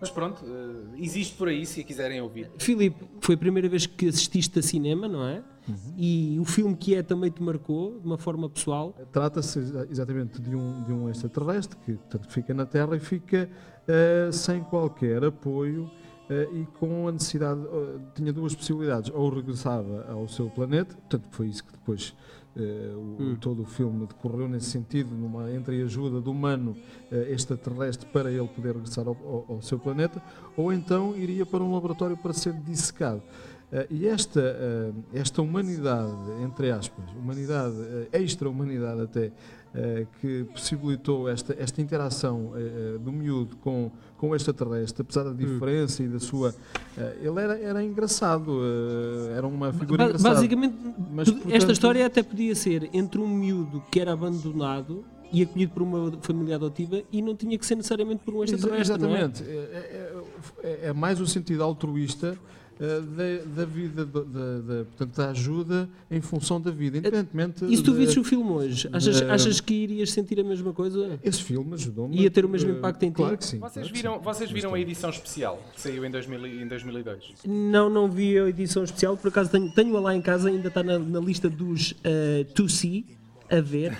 Mas 0.00 0.10
pronto, 0.10 0.44
uh, 0.44 0.94
existe 0.96 1.34
por 1.36 1.48
aí 1.48 1.64
se 1.64 1.80
a 1.80 1.84
quiserem 1.84 2.20
ouvir. 2.20 2.50
Filipe, 2.58 3.04
foi 3.20 3.34
a 3.34 3.38
primeira 3.38 3.68
vez 3.68 3.86
que 3.86 4.08
assististe 4.08 4.58
a 4.58 4.62
cinema, 4.62 5.08
não 5.08 5.26
é? 5.26 5.42
Uhum. 5.66 5.94
E 5.96 6.38
o 6.38 6.44
filme 6.44 6.76
que 6.76 6.94
é 6.94 7.02
também 7.02 7.30
te 7.30 7.42
marcou 7.42 7.98
de 7.98 8.06
uma 8.06 8.18
forma 8.18 8.48
pessoal? 8.50 8.94
Trata-se 9.12 9.58
exatamente 9.90 10.40
de 10.40 10.54
um, 10.54 10.82
de 10.82 10.92
um 10.92 11.08
extraterrestre 11.08 11.78
que 11.84 11.94
portanto, 11.94 12.28
fica 12.30 12.52
na 12.52 12.66
Terra 12.66 12.96
e 12.96 13.00
fica 13.00 13.48
uh, 13.48 14.32
sem 14.32 14.62
qualquer 14.62 15.24
apoio 15.24 15.84
uh, 15.84 16.56
e 16.56 16.66
com 16.78 17.08
a 17.08 17.12
necessidade, 17.12 17.60
uh, 17.60 18.00
tinha 18.14 18.32
duas 18.32 18.54
possibilidades, 18.54 19.10
ou 19.14 19.30
regressava 19.30 20.06
ao 20.10 20.28
seu 20.28 20.50
planeta, 20.50 20.94
portanto 20.94 21.28
foi 21.30 21.46
isso 21.46 21.64
que 21.64 21.72
depois 21.72 22.14
o, 22.56 23.16
hum. 23.22 23.36
todo 23.40 23.62
o 23.62 23.64
filme 23.64 24.06
decorreu 24.06 24.48
nesse 24.48 24.70
sentido, 24.70 25.14
numa 25.14 25.52
entreajuda 25.52 26.20
do 26.20 26.30
humano 26.30 26.76
extraterrestre 27.28 28.08
para 28.10 28.30
ele 28.30 28.46
poder 28.48 28.74
regressar 28.74 29.06
ao, 29.06 29.16
ao, 29.24 29.56
ao 29.56 29.62
seu 29.62 29.78
planeta, 29.78 30.22
ou 30.56 30.72
então 30.72 31.16
iria 31.16 31.44
para 31.44 31.62
um 31.62 31.72
laboratório 31.72 32.16
para 32.16 32.32
ser 32.32 32.52
dissecado. 32.52 33.22
Uh, 33.74 33.86
e 33.90 34.06
esta, 34.06 34.40
uh, 34.40 35.04
esta 35.12 35.42
humanidade, 35.42 36.12
entre 36.44 36.70
aspas, 36.70 37.04
humanidade, 37.10 37.74
uh, 37.74 38.06
extra-humanidade 38.12 39.00
até, 39.00 39.32
que 40.20 40.44
possibilitou 40.52 41.28
esta, 41.28 41.54
esta 41.58 41.82
interação 41.82 42.52
do 43.00 43.10
miúdo 43.12 43.56
com, 43.56 43.90
com 44.16 44.30
o 44.30 44.36
extraterrestre, 44.36 45.02
apesar 45.02 45.24
da 45.24 45.30
hum. 45.30 45.34
diferença 45.34 46.02
e 46.02 46.08
da 46.08 46.20
sua. 46.20 46.54
ele 47.20 47.40
era, 47.40 47.58
era 47.58 47.82
engraçado, 47.82 48.60
era 49.34 49.46
uma 49.46 49.72
figura 49.72 50.04
engraçada. 50.04 50.34
Basicamente, 50.34 50.76
Mas, 51.12 51.30
portanto, 51.30 51.52
esta 51.52 51.72
história 51.72 52.06
até 52.06 52.22
podia 52.22 52.54
ser 52.54 52.88
entre 52.92 53.20
um 53.20 53.28
miúdo 53.28 53.82
que 53.90 53.98
era 53.98 54.12
abandonado 54.12 55.04
e 55.34 55.42
acolhido 55.42 55.72
por 55.72 55.82
uma 55.82 56.12
família 56.20 56.54
adotiva 56.54 57.02
e 57.10 57.20
não 57.20 57.34
tinha 57.34 57.58
que 57.58 57.66
ser 57.66 57.74
necessariamente 57.74 58.22
por 58.24 58.34
um 58.34 58.44
extraterrestre. 58.44 58.94
Exatamente. 58.94 59.42
É? 59.42 59.46
É, 59.52 60.22
é, 60.62 60.78
é, 60.88 60.92
mais 60.92 61.20
o 61.20 61.26
sentido 61.26 61.64
altruísta 61.64 62.38
eh, 62.38 62.63
da, 62.78 63.62
da, 63.62 63.64
vida, 63.64 64.04
da, 64.04 64.20
da, 64.20 64.84
portanto, 64.84 65.16
da 65.16 65.30
ajuda 65.30 65.88
em 66.10 66.20
função 66.20 66.60
da 66.60 66.70
vida, 66.70 66.98
independentemente. 66.98 67.64
E 67.66 67.76
se 67.76 67.82
tu 67.82 67.94
visses 67.94 68.16
o 68.16 68.24
filme 68.24 68.50
hoje, 68.50 68.88
achas, 68.92 69.22
achas 69.22 69.60
que 69.60 69.74
irias 69.74 70.10
sentir 70.12 70.40
a 70.40 70.44
mesma 70.44 70.72
coisa? 70.72 71.18
Esse 71.22 71.42
filme 71.42 71.74
ajudou-me. 71.74 72.20
Ia 72.20 72.30
ter 72.30 72.44
o 72.44 72.48
mesmo 72.48 72.70
impacto 72.70 73.02
em 73.04 73.10
ti? 73.10 73.16
Claro 73.16 73.38
que 73.38 73.44
sim. 73.44 73.58
Vocês 73.58 73.86
claro 73.86 73.94
viram, 73.94 74.14
sim. 74.14 74.24
vocês 74.24 74.50
viram 74.50 74.74
a 74.74 74.80
edição 74.80 75.10
especial 75.10 75.62
que 75.74 75.80
saiu 75.80 76.04
em, 76.04 76.10
2000, 76.10 76.46
em 76.46 76.68
2002? 76.68 77.34
Não, 77.46 77.88
não 77.88 78.10
vi 78.10 78.38
a 78.38 78.48
edição 78.48 78.82
especial, 78.84 79.16
por 79.16 79.28
acaso 79.28 79.50
tenho-a 79.50 79.72
tenho 79.72 80.00
lá 80.00 80.14
em 80.14 80.22
casa, 80.22 80.48
ainda 80.48 80.68
está 80.68 80.82
na, 80.82 80.98
na 80.98 81.20
lista 81.20 81.48
dos 81.48 81.92
uh, 81.92 82.44
to 82.54 82.68
see 82.68 83.04
a 83.50 83.60
ver, 83.60 83.92
uh, 83.92 83.96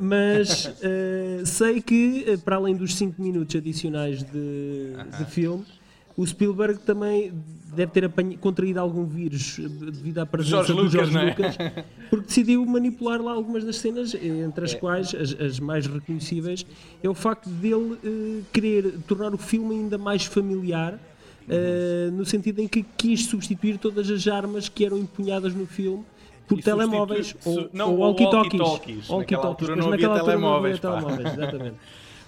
mas 0.00 0.66
uh, 0.66 1.46
sei 1.46 1.80
que, 1.80 2.36
para 2.44 2.56
além 2.56 2.74
dos 2.74 2.94
5 2.96 3.22
minutos 3.22 3.54
adicionais 3.54 4.22
de, 4.22 4.28
uh 4.28 4.98
-huh. 4.98 5.18
de 5.18 5.24
filme, 5.30 5.64
o 6.16 6.26
Spielberg 6.26 6.78
também 6.80 7.32
deve 7.74 7.92
ter 7.92 8.10
contraído 8.38 8.78
algum 8.78 9.04
vírus 9.04 9.58
devido 9.58 10.18
à 10.18 10.26
presença 10.26 10.72
Jorge 10.72 10.72
do 10.72 10.82
Lucas, 10.82 10.92
Jorge 10.92 11.18
é? 11.18 11.30
Lucas, 11.30 11.56
porque 12.08 12.26
decidiu 12.26 12.64
manipular 12.64 13.20
lá 13.20 13.32
algumas 13.32 13.64
das 13.64 13.76
cenas, 13.76 14.14
entre 14.14 14.64
as 14.64 14.74
é. 14.74 14.78
quais 14.78 15.14
as, 15.14 15.40
as, 15.40 15.60
mais 15.60 15.86
reconhecíveis 15.86 16.64
é 17.02 17.08
o 17.08 17.14
facto 17.14 17.50
dele 17.50 17.98
uh, 18.04 18.44
querer 18.52 18.94
tornar 19.08 19.34
o 19.34 19.38
filme 19.38 19.74
ainda 19.74 19.98
mais 19.98 20.24
familiar. 20.24 20.98
Uh, 21.46 22.10
no 22.12 22.24
sentido 22.24 22.60
em 22.60 22.66
que 22.66 22.82
quis 22.96 23.26
substituir 23.26 23.76
todas 23.76 24.10
as 24.10 24.26
armas 24.26 24.66
que 24.70 24.82
eram 24.82 24.96
empunhadas 24.96 25.54
no 25.54 25.66
filme 25.66 26.02
por 26.48 26.58
e 26.58 26.62
telemóveis 26.62 27.36
ou, 27.44 27.68
não, 27.70 27.90
ou 27.90 27.98
walkie-talkies. 27.98 28.60
Walkie 28.60 29.00
naquela 29.10 29.46
altura 29.46 29.76
não 29.76 29.92
havia 29.92 30.08
telemóveis. 30.08 30.80
Não 30.80 30.92
havia 30.92 31.02
telemóveis 31.02 31.38
exatamente. 31.38 31.76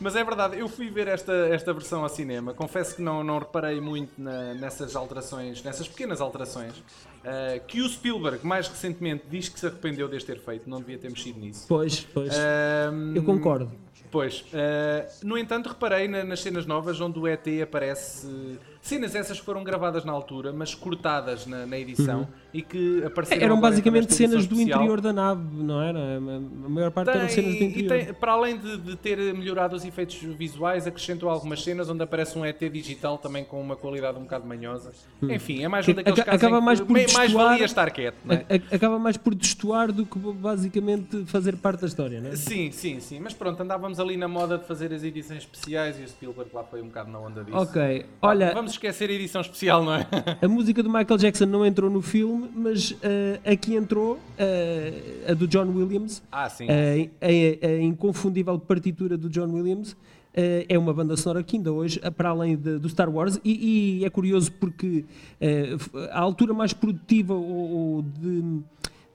Mas 0.00 0.15
é 0.15 0.23
verdade, 0.23 0.59
eu 0.59 0.69
fui 0.69 0.91
ver 0.91 1.09
esta, 1.09 1.33
esta 1.33 1.73
versão 1.73 2.03
ao 2.03 2.09
cinema. 2.09 2.53
Confesso 2.53 2.97
que 2.97 3.03
não, 3.03 3.25
não 3.25 3.38
reparei 3.38 3.81
muito 3.81 4.12
na, 4.21 4.55
nessas 4.55 4.95
alterações, 4.95 5.62
nessas 5.62 5.88
pequenas 5.88 6.21
alterações. 6.21 6.76
Uh, 6.76 7.65
que 7.67 7.81
o 7.81 7.88
Spielberg, 7.88 8.47
mais 8.47 8.69
recentemente, 8.69 9.25
diz 9.29 9.49
que 9.49 9.59
se 9.59 9.67
arrependeu 9.67 10.07
de 10.09 10.25
ter 10.25 10.38
feito, 10.38 10.69
não 10.69 10.79
devia 10.79 10.99
ter 10.99 11.09
mexido 11.09 11.41
nisso. 11.41 11.65
Pois, 11.69 12.07
pois. 12.12 12.33
Uh, 12.35 13.17
eu 13.17 13.25
concordo. 13.25 13.73
Pois. 14.11 14.41
Uh, 14.43 15.26
no 15.26 15.37
entanto, 15.37 15.69
reparei 15.69 16.07
na, 16.09 16.25
nas 16.25 16.41
cenas 16.41 16.67
novas 16.67 17.00
onde 17.00 17.19
o 17.19 17.26
ET 17.26 17.47
aparece 17.62 18.59
Cenas 18.87 19.16
essas 19.16 19.37
foram 19.37 19.64
gravadas 19.64 20.05
na 20.05 20.12
altura, 20.12 20.52
mas 20.52 20.73
cortadas 20.73 21.45
na, 21.45 21.66
na 21.66 21.76
edição 21.76 22.21
uhum. 22.21 22.26
e 22.55 22.62
que 22.62 23.02
apareceram. 23.05 23.43
Eram 23.43 23.61
basicamente 23.61 24.14
cenas 24.14 24.47
do 24.47 24.61
interior 24.61 25.00
da 25.00 25.12
nave, 25.12 25.43
não 25.52 25.83
era? 25.83 26.19
A 26.19 26.69
maior 26.69 26.93
parte 26.93 27.11
tem, 27.11 27.21
eram 27.21 27.28
cenas 27.28 27.57
do 27.57 27.64
interior. 27.64 27.88
Tem, 27.88 28.14
para 28.14 28.33
além 28.33 28.57
de, 28.57 28.76
de, 28.76 28.97
ter 28.97 29.19
melhorado 29.35 29.75
os 29.75 29.85
efeitos 29.85 30.14
visuais, 30.38 30.87
acrescentou 30.87 31.28
algumas 31.28 31.64
cenas 31.64 31.90
onde 31.90 32.00
aparece 32.05 32.38
um 32.38 32.45
ET 32.45 32.61
digital 32.61 33.19
também 33.19 33.45
com 33.45 33.61
uma 33.61 33.75
qualidade 33.75 34.19
um 34.19 34.23
bocado 34.23 34.47
manhosa. 34.47 34.93
Uhum. 35.21 35.33
Enfim, 35.33 35.64
é 35.64 35.69
mais 35.69 35.88
um 35.88 35.93
daqueles 35.93 36.23
casos. 36.23 36.35
Acaba 36.40 36.61
mais 36.61 36.81
por 36.81 36.93
meio, 36.93 37.12
mais 37.12 37.31
destoar- 37.31 37.49
valia 37.49 37.64
estar 37.64 37.90
quieto, 37.90 38.19
não 38.25 38.37
é? 38.37 38.47
acaba 38.73 39.00
mais 39.00 39.16
por 39.16 39.35
destoar 39.35 39.90
do 39.90 40.07
que 40.07 40.16
basicamente 40.16 41.25
fazer 41.26 41.57
parte 41.57 41.81
da 41.81 41.88
história, 41.88 42.21
não 42.21 42.31
é? 42.31 42.37
Sim, 42.37 42.71
sim, 42.71 43.00
sim. 43.00 43.19
Mas 43.19 43.35
pronto, 43.35 43.61
andávamos 43.61 43.99
ali 43.99 44.16
na 44.16 44.28
moda 44.28 44.57
de 44.57 44.64
fazer 44.64 44.93
as 44.93 45.02
edições 45.02 45.38
especiais 45.38 45.99
e 45.99 46.05
o 46.05 46.09
Spielberg 46.09 46.55
lá 46.55 46.62
foi 46.62 46.81
um 46.81 46.87
bocado 46.87 47.11
na 47.11 47.19
onda 47.19 47.43
disso. 47.43 47.57
Ok, 47.57 48.07
olha, 48.23 48.55
Vamos 48.55 48.75
esquecer 48.76 49.11
a 49.11 49.12
edição 49.12 49.40
especial, 49.40 49.83
não 49.85 49.95
é? 49.95 50.06
a 50.40 50.49
música 50.49 50.83
do 50.83 50.88
Michael 50.90 51.18
Jackson 51.18 51.47
não 51.47 51.64
entrou 51.64 51.90
no 51.90 52.00
filme, 52.02 52.49
mas 52.54 52.95
eh, 53.02 53.40
aqui 53.45 53.75
entrou 53.75 54.18
eh, 54.38 55.25
a 55.28 55.35
do 55.35 55.49
John 55.49 55.66
Williams, 55.68 56.23
Ah, 56.30 56.49
sim. 56.49 56.66
a, 56.68 57.26
a- 57.26 57.68
a 57.68 57.78
inconfundível 57.83 58.59
partitura 58.59 59.16
do 59.16 59.28
John 59.28 59.50
Williams. 59.52 59.97
eh, 60.38 60.66
é 60.68 60.78
uma 60.78 60.92
banda 60.92 61.16
sonora 61.16 61.42
que 61.42 61.56
ainda 61.56 61.73
hoje, 61.73 61.99
eh, 62.02 62.11
para 62.11 62.28
além 62.28 62.56
de- 62.56 62.78
do 62.78 62.88
Star 62.90 63.09
Wars, 63.09 63.40
e, 63.42 64.00
e 64.00 64.04
é 64.04 64.11
curioso 64.11 64.52
porque 64.52 65.04
eh, 65.40 65.76
a 66.12 66.21
altura 66.21 66.52
mais 66.52 66.75
produtiva 66.75 67.33
ou, 67.33 67.71
ou 67.97 68.02
de, 68.02 68.61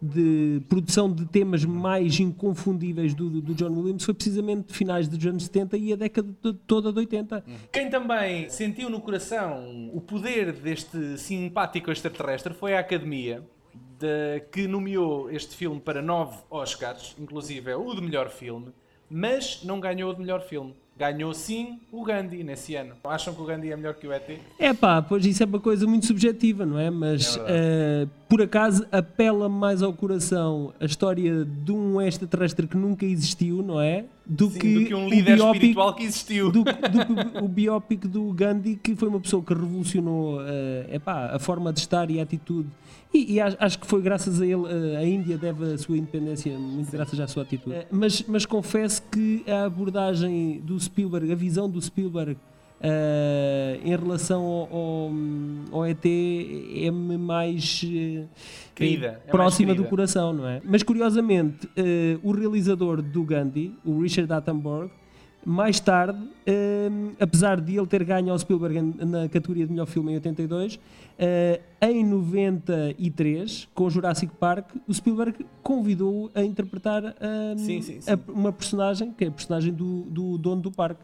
de 0.01 0.61
produção 0.67 1.11
de 1.11 1.25
temas 1.25 1.63
mais 1.63 2.19
inconfundíveis 2.19 3.13
do, 3.13 3.29
do 3.41 3.53
John 3.53 3.69
Williams 3.71 4.03
foi 4.03 4.13
precisamente 4.13 4.73
finais 4.73 5.07
dos 5.07 5.23
anos 5.25 5.43
70 5.43 5.77
e 5.77 5.93
a 5.93 5.95
década 5.95 6.27
de- 6.43 6.53
toda 6.65 6.91
de 6.91 6.99
80. 6.99 7.43
Quem 7.71 7.89
também 7.89 8.49
sentiu 8.49 8.89
no 8.89 8.99
coração 8.99 9.89
o 9.93 10.01
poder 10.01 10.53
deste 10.53 11.17
simpático 11.17 11.91
extraterrestre 11.91 12.53
foi 12.53 12.73
a 12.75 12.79
Academia, 12.79 13.43
de- 13.99 14.39
que 14.51 14.67
nomeou 14.67 15.29
este 15.29 15.55
filme 15.55 15.79
para 15.79 16.01
nove 16.01 16.35
Oscars, 16.49 17.15
inclusive 17.19 17.69
é 17.69 17.75
o 17.75 17.93
de 17.93 18.01
melhor 18.01 18.29
filme, 18.29 18.67
mas 19.09 19.61
não 19.63 19.79
ganhou 19.79 20.09
o 20.09 20.13
de 20.15 20.19
melhor 20.21 20.41
filme. 20.41 20.73
Ganhou 20.97 21.33
sim 21.33 21.79
o 21.91 22.03
Gandhi 22.03 22.43
nesse 22.43 22.75
ano. 22.75 22.93
Acham 23.03 23.33
que 23.33 23.41
o 23.41 23.45
Gandhi 23.45 23.71
é 23.71 23.75
melhor 23.75 23.95
que 23.95 24.05
o 24.05 24.13
ET? 24.13 24.39
É 24.59 24.71
pá, 24.73 25.01
pois 25.01 25.25
isso 25.25 25.41
é 25.41 25.45
uma 25.45 25.59
coisa 25.59 25.87
muito 25.87 26.05
subjetiva, 26.05 26.63
não 26.65 26.77
é? 26.77 26.89
Mas 26.91 27.39
É 27.47 28.07
por 28.31 28.41
acaso 28.41 28.85
apela 28.93 29.49
mais 29.49 29.83
ao 29.83 29.91
coração 29.91 30.73
a 30.79 30.85
história 30.85 31.43
de 31.43 31.69
um 31.73 31.99
extraterrestre 32.01 32.65
que 32.65 32.77
nunca 32.77 33.05
existiu, 33.05 33.61
não 33.61 33.81
é? 33.81 34.05
Do, 34.25 34.49
Sim, 34.49 34.59
que, 34.59 34.73
do 34.79 34.85
que 34.85 34.95
um 34.95 35.09
líder 35.09 35.35
biópico- 35.35 35.55
espiritual 35.57 35.93
que 35.93 36.03
existiu. 36.03 36.49
do, 36.49 36.63
que- 36.63 36.71
do 36.71 37.05
que 37.05 37.43
o 37.43 37.47
biópico 37.49 38.07
do 38.07 38.31
Gandhi, 38.31 38.79
que 38.81 38.95
foi 38.95 39.09
uma 39.09 39.19
pessoa 39.19 39.43
que 39.43 39.53
revolucionou 39.53 40.39
eh, 40.43 40.85
epá, 40.93 41.25
a 41.35 41.39
forma 41.39 41.73
de 41.73 41.79
estar 41.81 42.09
e 42.09 42.21
a 42.21 42.23
atitude. 42.23 42.69
E, 43.13 43.33
e 43.33 43.41
acho, 43.41 43.57
acho 43.59 43.77
que 43.79 43.85
foi 43.85 44.01
graças 44.01 44.39
a 44.39 44.45
ele, 44.45 44.63
eh, 44.69 44.95
a 44.97 45.05
Índia 45.05 45.37
deve 45.37 45.73
a 45.73 45.77
sua 45.77 45.97
independência, 45.97 46.57
muito 46.57 46.89
graças 46.89 47.19
à 47.19 47.27
sua 47.27 47.43
atitude. 47.43 47.75
Eh, 47.75 47.87
mas, 47.91 48.23
mas 48.25 48.45
confesso 48.45 49.01
que 49.11 49.43
a 49.45 49.65
abordagem 49.65 50.61
do 50.63 50.79
Spielberg, 50.79 51.29
a 51.29 51.35
visão 51.35 51.69
do 51.69 51.81
Spielberg 51.81 52.37
eh, 52.81 53.79
em 53.83 53.89
relação 53.95 54.43
ao, 54.43 54.67
ao, 54.75 55.11
ao 55.71 55.85
ET 55.85 56.05
é-me 56.05 57.17
mais 57.17 57.81
eh, 57.85 58.25
Querida, 58.75 59.05
é 59.07 59.09
mais 59.11 59.23
próxima 59.29 59.69
do 59.73 59.77
querida. 59.77 59.89
coração, 59.89 60.33
não 60.33 60.47
é? 60.47 60.61
Mas 60.63 60.83
curiosamente, 60.83 61.69
eh, 61.75 62.17
o 62.23 62.31
realizador 62.31 63.01
do 63.01 63.23
Gandhi, 63.23 63.75
o 63.85 64.01
Richard 64.01 64.31
Attenborough, 64.33 64.89
mais 65.43 65.79
tarde, 65.79 66.19
eh, 66.45 66.89
apesar 67.19 67.59
de 67.59 67.75
ele 67.77 67.87
ter 67.87 68.03
ganho 68.03 68.31
ao 68.31 68.37
Spielberg 68.37 68.79
na 69.05 69.27
categoria 69.27 69.65
de 69.65 69.71
melhor 69.71 69.87
filme 69.87 70.11
em 70.11 70.15
82, 70.15 70.79
eh, 71.17 71.61
em 71.81 72.03
93, 72.05 73.67
com 73.73 73.89
Jurassic 73.89 74.33
Park, 74.35 74.69
o 74.87 74.93
Spielberg 74.93 75.45
convidou-o 75.63 76.29
a 76.35 76.43
interpretar 76.43 77.15
Sim, 77.57 77.81
sim, 77.81 78.01
sim. 78.01 78.11
a- 78.11 78.19
uma 78.31 78.51
personagem, 78.51 79.11
que 79.11 79.25
é 79.25 79.27
a 79.27 79.31
personagem 79.31 79.73
do, 79.73 80.01
do 80.03 80.37
dono 80.37 80.61
do 80.61 80.71
parque. 80.71 81.01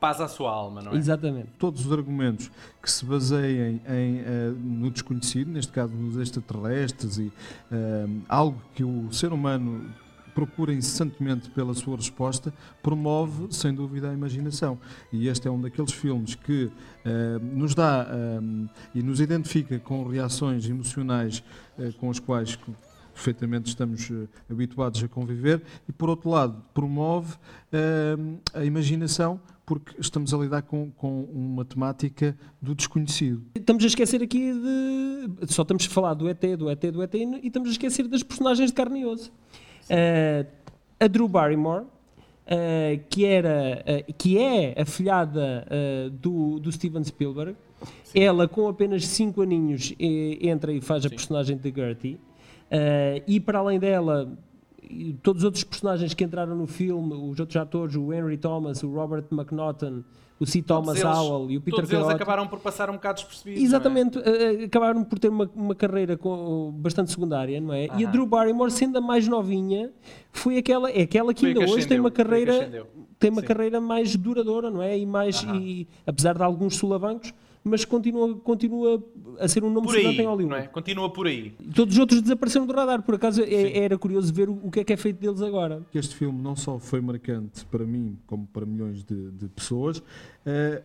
Paz 0.00 0.20
à 0.20 0.28
sua 0.28 0.50
alma, 0.50 0.80
não 0.80 0.92
é? 0.92 0.96
Exatamente. 0.96 1.48
todos 1.58 1.84
os 1.84 1.92
argumentos 1.92 2.50
que 2.80 2.90
se 2.90 3.04
baseiem 3.04 3.80
em, 3.88 4.20
eh, 4.20 4.52
no 4.56 4.90
desconhecido, 4.90 5.50
neste 5.50 5.72
caso 5.72 5.92
nos 5.92 6.16
extraterrestres, 6.16 7.18
e 7.18 7.32
eh, 7.72 8.06
algo 8.28 8.62
que 8.74 8.84
o 8.84 9.12
ser 9.12 9.32
humano 9.32 9.90
procura 10.34 10.72
incessantemente 10.72 11.50
pela 11.50 11.74
sua 11.74 11.96
resposta, 11.96 12.54
promove 12.80 13.52
sem 13.52 13.74
dúvida 13.74 14.08
a 14.08 14.14
imaginação. 14.14 14.78
E 15.12 15.26
este 15.26 15.48
é 15.48 15.50
um 15.50 15.60
daqueles 15.60 15.92
filmes 15.92 16.36
que 16.36 16.70
eh, 17.04 17.38
nos 17.42 17.74
dá 17.74 18.06
e 18.94 19.02
nos 19.02 19.20
identifica 19.20 19.80
com 19.80 20.06
reações 20.06 20.68
emocionais 20.68 21.42
com 21.98 22.08
as 22.08 22.20
quais 22.20 22.56
perfeitamente 23.18 23.68
estamos 23.68 24.12
habituados 24.48 25.02
a 25.02 25.08
conviver 25.08 25.60
e 25.88 25.92
por 25.92 26.08
outro 26.08 26.30
lado 26.30 26.62
promove 26.72 27.36
eh, 27.72 28.16
a 28.54 28.64
imaginação 28.64 29.40
porque 29.68 30.00
estamos 30.00 30.32
a 30.32 30.38
lidar 30.38 30.62
com, 30.62 30.90
com 30.92 31.24
uma 31.24 31.62
temática 31.62 32.34
do 32.60 32.74
desconhecido. 32.74 33.44
Estamos 33.54 33.84
a 33.84 33.86
esquecer 33.86 34.22
aqui 34.22 34.50
de. 34.50 35.52
Só 35.52 35.60
estamos 35.60 35.84
a 35.84 35.90
falar 35.90 36.14
do 36.14 36.26
ET, 36.26 36.40
do 36.56 36.70
ET, 36.70 36.80
do 36.90 37.02
ET 37.02 37.14
e 37.14 37.46
estamos 37.48 37.68
a 37.68 37.72
esquecer 37.72 38.08
das 38.08 38.22
personagens 38.22 38.70
de 38.70 38.74
carne 38.74 39.02
e 39.02 39.04
osso. 39.04 39.30
Eh, 39.90 40.46
a 40.98 41.06
Drew 41.06 41.28
Barrymore, 41.28 41.84
eh, 42.46 43.00
que, 43.10 43.26
era, 43.26 43.82
eh, 43.84 44.06
que 44.16 44.38
é 44.38 44.74
a 44.80 44.86
filhada 44.86 45.66
do, 46.12 46.58
do 46.58 46.72
Steven 46.72 47.04
Spielberg, 47.04 47.54
ela 48.14 48.48
com 48.48 48.68
apenas 48.68 49.06
5 49.06 49.42
aninhos 49.42 49.94
entra 49.98 50.72
e 50.72 50.80
faz 50.80 51.04
a 51.04 51.10
personagem 51.10 51.58
de 51.58 51.70
Gertie. 51.70 52.18
E 53.26 53.38
para 53.38 53.58
além 53.58 53.78
dela, 53.78 54.32
e 54.88 55.12
todos 55.22 55.42
os 55.42 55.44
outros 55.44 55.64
personagens 55.64 56.14
que 56.14 56.24
entraram 56.24 56.56
no 56.56 56.66
filme, 56.66 57.14
os 57.14 57.38
outros 57.38 57.56
atores, 57.56 57.94
o 57.96 58.12
Henry 58.12 58.36
Thomas, 58.38 58.82
o 58.82 58.90
Robert 58.92 59.24
McNaughton, 59.30 60.02
o 60.40 60.46
C. 60.46 60.62
Thomas 60.62 60.98
eles- 61.00 61.04
Howell 61.18 61.50
e 61.50 61.56
o 61.56 61.60
Peter 61.60 61.76
Todos 61.80 61.90
eles 61.90 62.02
Coyote. 62.04 62.22
acabaram 62.22 62.46
por 62.46 62.60
passar 62.60 62.88
um 62.88 62.94
bocado 62.94 63.16
despercebidos. 63.16 63.60
é? 63.60 63.64
Exatamente, 63.66 64.18
eh, 64.20 64.64
acabaram 64.64 65.02
por 65.04 65.18
ter 65.18 65.28
uma, 65.28 65.50
uma 65.54 65.74
carreira 65.74 66.16
com- 66.16 66.72
bastante 66.76 67.10
secundária, 67.10 67.60
não 67.60 67.74
é? 67.74 67.86
E 67.98 68.06
a. 68.06 68.10
Drew 68.10 68.24
Barrymore, 68.26 68.70
sendo 68.70 68.98
a 68.98 69.00
mais 69.00 69.26
novinha, 69.26 69.90
foi 70.32 70.56
aquela, 70.56 70.90
é 70.90 71.02
aquela 71.02 71.34
que 71.34 71.40
Foi 71.40 71.48
ainda 71.50 71.64
que 71.64 71.70
hoje 71.72 71.86
tem 71.88 71.98
uma 71.98 72.10
carreira, 72.10 72.86
tem 73.18 73.30
uma 73.30 73.40
Sim. 73.40 73.46
carreira 73.48 73.80
mais 73.80 74.14
duradoura, 74.14 74.70
não 74.70 74.80
é? 74.80 74.96
E 74.96 75.04
mais, 75.04 75.42
Aham. 75.42 75.56
e, 75.56 75.88
apesar 76.06 76.34
de 76.36 76.42
alguns 76.44 76.76
solavancos, 76.76 77.34
mas 77.68 77.84
continua, 77.84 78.34
continua 78.36 79.02
a 79.38 79.46
ser 79.46 79.62
um 79.62 79.70
nome 79.70 79.86
Por 79.86 79.96
aí, 79.96 80.04
em 80.06 80.26
Hollywood. 80.26 80.46
não 80.46 80.56
é? 80.56 80.66
Continua 80.66 81.10
por 81.12 81.26
aí. 81.26 81.52
Todos 81.74 81.94
os 81.94 82.00
outros 82.00 82.20
desapareceram 82.22 82.66
do 82.66 82.72
radar, 82.72 83.02
por 83.02 83.14
acaso 83.14 83.42
é- 83.42 83.78
era 83.78 83.96
curioso 83.98 84.32
ver 84.32 84.48
o, 84.48 84.58
o 84.64 84.70
que 84.70 84.80
é 84.80 84.84
que 84.84 84.92
é 84.92 84.96
feito 84.96 85.20
deles 85.20 85.40
agora. 85.42 85.82
Este 85.94 86.14
filme 86.16 86.40
não 86.42 86.56
só 86.56 86.78
foi 86.78 87.00
marcante 87.00 87.64
para 87.66 87.84
mim, 87.84 88.18
como 88.26 88.46
para 88.46 88.66
milhões 88.66 89.04
de, 89.04 89.30
de 89.30 89.48
pessoas, 89.48 90.02
eh, 90.44 90.82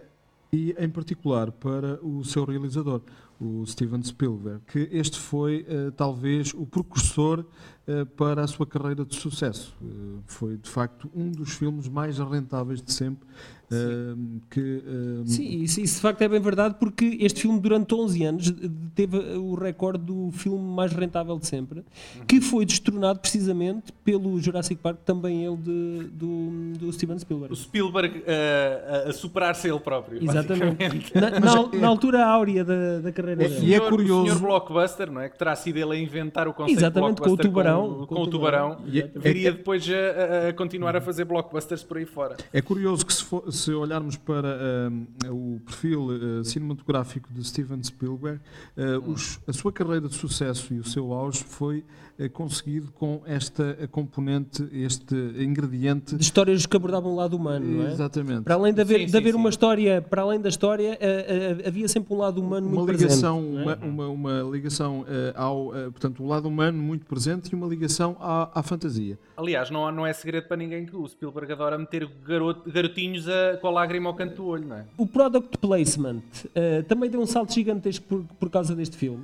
e 0.52 0.75
em 0.78 0.90
particular 0.90 1.52
para 1.52 2.00
o 2.06 2.24
seu 2.24 2.46
realizador, 2.46 3.02
o 3.40 3.66
Steven 3.66 4.02
Spielberg, 4.04 4.62
que 4.72 4.88
este 4.92 5.18
foi 5.20 5.66
eh, 5.68 5.92
talvez 5.98 6.54
o 6.54 6.66
precursor 6.66 7.44
eh, 7.88 8.06
para 8.06 8.44
a 8.44 8.48
sua 8.48 8.66
carreira 8.66 9.04
de 9.04 9.16
sucesso. 9.16 9.75
Eh, 9.84 9.88
foi 10.25 10.58
de 10.58 10.70
facto 10.70 11.10
um 11.16 11.30
dos 11.32 11.52
filmes 11.54 11.88
mais 11.90 12.18
rentáveis 12.20 12.82
de 12.82 12.92
sempre. 12.94 13.28
eh, 13.72 14.16
que, 14.50 14.82
Sim, 15.25 15.62
isso, 15.63 15.82
isso 15.82 15.96
de 15.96 16.02
facto 16.02 16.22
é 16.22 16.28
bem 16.30 16.40
verdade, 16.40 16.75
porque 16.80 17.18
este 17.20 17.42
filme, 17.42 17.60
durante 17.60 17.94
11 17.96 18.24
anos, 18.24 18.54
teve 18.94 19.18
o 19.18 19.56
recorde 19.56 20.04
do 20.06 20.30
filme 20.32 20.60
mais 20.75 20.94
rentável 20.94 21.38
de 21.40 21.48
sempre, 21.48 21.84
que 22.28 22.40
foi 22.40 22.66
destronado 22.66 23.20
precisamente 23.20 23.92
pelo 24.04 24.40
Jurassic 24.40 24.80
Park, 24.82 25.00
também 25.06 25.44
ele 25.46 25.58
de- 25.58 26.08
do, 26.13 26.74
do 26.78 26.94
Steven 26.94 27.16
O 27.16 27.20
Spielberg. 27.20 27.56
Spielberg 27.56 28.24
eh, 28.28 29.06
a, 29.10 29.12
superar-se 29.13 29.68
ele 29.68 29.80
próprio. 29.80 30.24
Exatamente. 30.24 31.12
Na, 31.16 31.30
na- 31.40 31.80
na 31.80 31.88
altura 31.88 32.25
áurea 32.25 32.63
da, 32.63 33.00
da 33.00 33.12
carreira 33.24 33.44
E 33.44 33.48
dele. 33.50 33.56
é 33.56 33.60
Senhor- 33.77 33.89
curioso- 33.89 34.22
O 34.24 34.25
senhor 34.36 34.39
Blockbuster, 34.42 35.12
não 35.12 35.22
é? 35.22 35.30
Que 35.30 35.38
terá 35.38 35.56
sido 35.56 35.77
ele 35.77 35.92
a 35.94 35.98
inventar 36.00 36.48
o 36.48 36.53
conceito 36.53 36.80
Exatamente, 36.80 37.15
de 37.15 37.22
com 37.22 37.24
o 37.24 37.36
Blockbuster 37.36 37.51
tubarão. 37.51 38.06
Com, 38.06 38.15
com 38.15 38.22
o 38.22 38.27
tubarão. 38.27 38.77
E 38.86 39.00
é- 39.01 39.12
Viria 39.15 39.51
depois 39.51 39.86
a, 39.89 40.50
a- 40.50 40.53
continuar 40.53 40.96
a 40.96 41.01
fazer 41.01 41.25
blockbusters 41.25 41.84
por 41.84 41.98
aí 41.98 42.06
fora. 42.06 42.36
É 42.51 42.62
curioso 42.62 43.06
que 43.06 43.13
se, 43.13 43.24
for- 43.24 43.51
se 43.51 43.72
olharmos 43.72 44.18
para 44.18 44.89
hum, 44.92 45.06
o 45.30 45.60
perfil 45.65 46.08
uh, 46.08 46.44
cinematográfico 46.44 47.32
de 47.34 47.44
Steven 47.44 47.82
Spielberg, 47.84 48.39
uh, 48.77 49.10
os- 49.12 49.39
a 49.48 49.53
sua 49.53 49.72
carreira 49.72 50.08
de 50.08 50.15
sucesso 50.15 50.74
e 50.74 50.80
o 50.80 50.84
seu 50.84 51.13
auge 51.13 51.44
foi 51.44 51.84
uh, 52.20 52.30
conseguido 52.32 52.92
com 52.92 53.22
esta 53.25 53.77
componente, 53.92 54.68
este 54.72 55.15
ingrediente. 55.39 56.15
De 56.15 56.24
histórias 56.24 56.65
que 56.65 56.75
abordavam 56.75 57.12
o 57.13 57.15
lado 57.15 57.36
humano, 57.36 57.65
não 57.65 57.88
é? 57.88 57.92
Exatamente. 57.92 58.44
Para 58.44 58.56
além 58.56 58.74
de 58.74 58.82
haver, 58.82 59.00
Sim, 59.00 59.06
de 59.06 59.12
sim, 59.12 59.18
haver 59.18 59.32
sim. 59.34 59.38
uma 59.39 59.50
história, 59.50 60.01
para 60.01 60.22
além 60.22 60.39
da 60.39 60.50
história, 60.50 60.98
eh, 61.00 61.58
eh, 61.63 61.68
havia 61.68 61.88
sempre 61.88 62.13
um 62.13 62.18
lado 62.18 62.39
humano 62.42 62.68
Uma 62.68 62.75
muito 62.77 62.92
ligação, 62.92 63.08
presente. 63.08 63.12
É? 63.13 63.63
uma, 63.63 63.75
uma, 63.77 64.08
uma 64.08 64.41
ligação 64.51 65.01
uh, 65.01 65.05
ao, 65.36 65.67
uh, 65.70 65.91
portanto, 65.91 66.24
o 66.24 66.27
lado 66.27 66.48
humano 66.48 66.82
muito 66.82 67.05
presente 67.05 67.50
e 67.51 67.55
uma 67.55 67.67
ligação 67.67 68.15
à, 68.20 68.50
à 68.60 68.63
fantasia. 68.63 69.17
Aliás, 69.38 69.70
não, 69.70 69.91
não 69.91 70.05
é 70.05 70.13
segredo 70.13 70.48
para 70.48 70.58
ninguém 70.58 70.86
que 70.86 70.96
o 70.96 71.08
Spielberg 71.08 71.51
adora 71.53 71.77
meter 71.77 72.08
garoto- 72.27 72.70
garotinhos 72.70 73.27
a- 73.27 73.58
com 73.62 73.67
a 73.67 73.72
lágrima 73.72 74.10
ao 74.10 74.15
canto 74.15 74.36
do 74.36 74.46
olho, 74.46 74.67
não 74.67 74.77
é? 74.77 74.86
O 74.98 75.05
product 75.08 75.58
placement 75.58 76.22
eh, 76.55 76.82
também 76.84 77.10
deu 77.10 77.20
um 77.22 77.25
salto 77.25 77.53
gigantesco 77.53 78.05
por, 78.08 78.24
por 78.39 78.50
causa 78.50 78.75
deste 78.75 78.98
filme. 78.98 79.24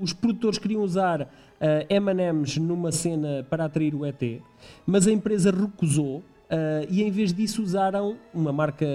Os 0.00 0.12
produtores 0.12 0.58
queriam 0.58 0.82
usar 0.82 1.28
M&M's 1.88 2.56
numa 2.58 2.92
cena 2.92 3.44
para 3.48 3.64
atrair 3.64 3.94
o 3.94 4.04
ET, 4.04 4.22
mas 4.86 5.06
a 5.06 5.12
empresa 5.12 5.50
recusou 5.50 6.22
eh, 6.50 6.86
e 6.90 7.02
em 7.02 7.10
vez 7.10 7.32
disso 7.32 7.62
usaram 7.62 8.16
uma 8.32 8.52
marca 8.52 8.86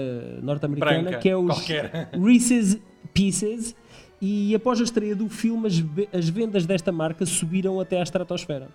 norte-americana 0.42 1.18
que 1.18 1.28
é 1.28 1.36
os 1.36 1.46
qualquer. 1.46 2.08
Reese's 2.12 2.78
Pieces 3.12 3.74
e 4.20 4.54
após 4.54 4.80
a 4.80 4.84
estreia 4.84 5.14
do 5.14 5.28
filme, 5.28 5.66
as, 5.66 5.74
as 6.16 6.28
vendas 6.28 6.66
desta 6.66 6.92
marca 6.92 7.26
subiram 7.26 7.80
até 7.80 7.98
à 7.98 8.02
estratosfera. 8.02 8.68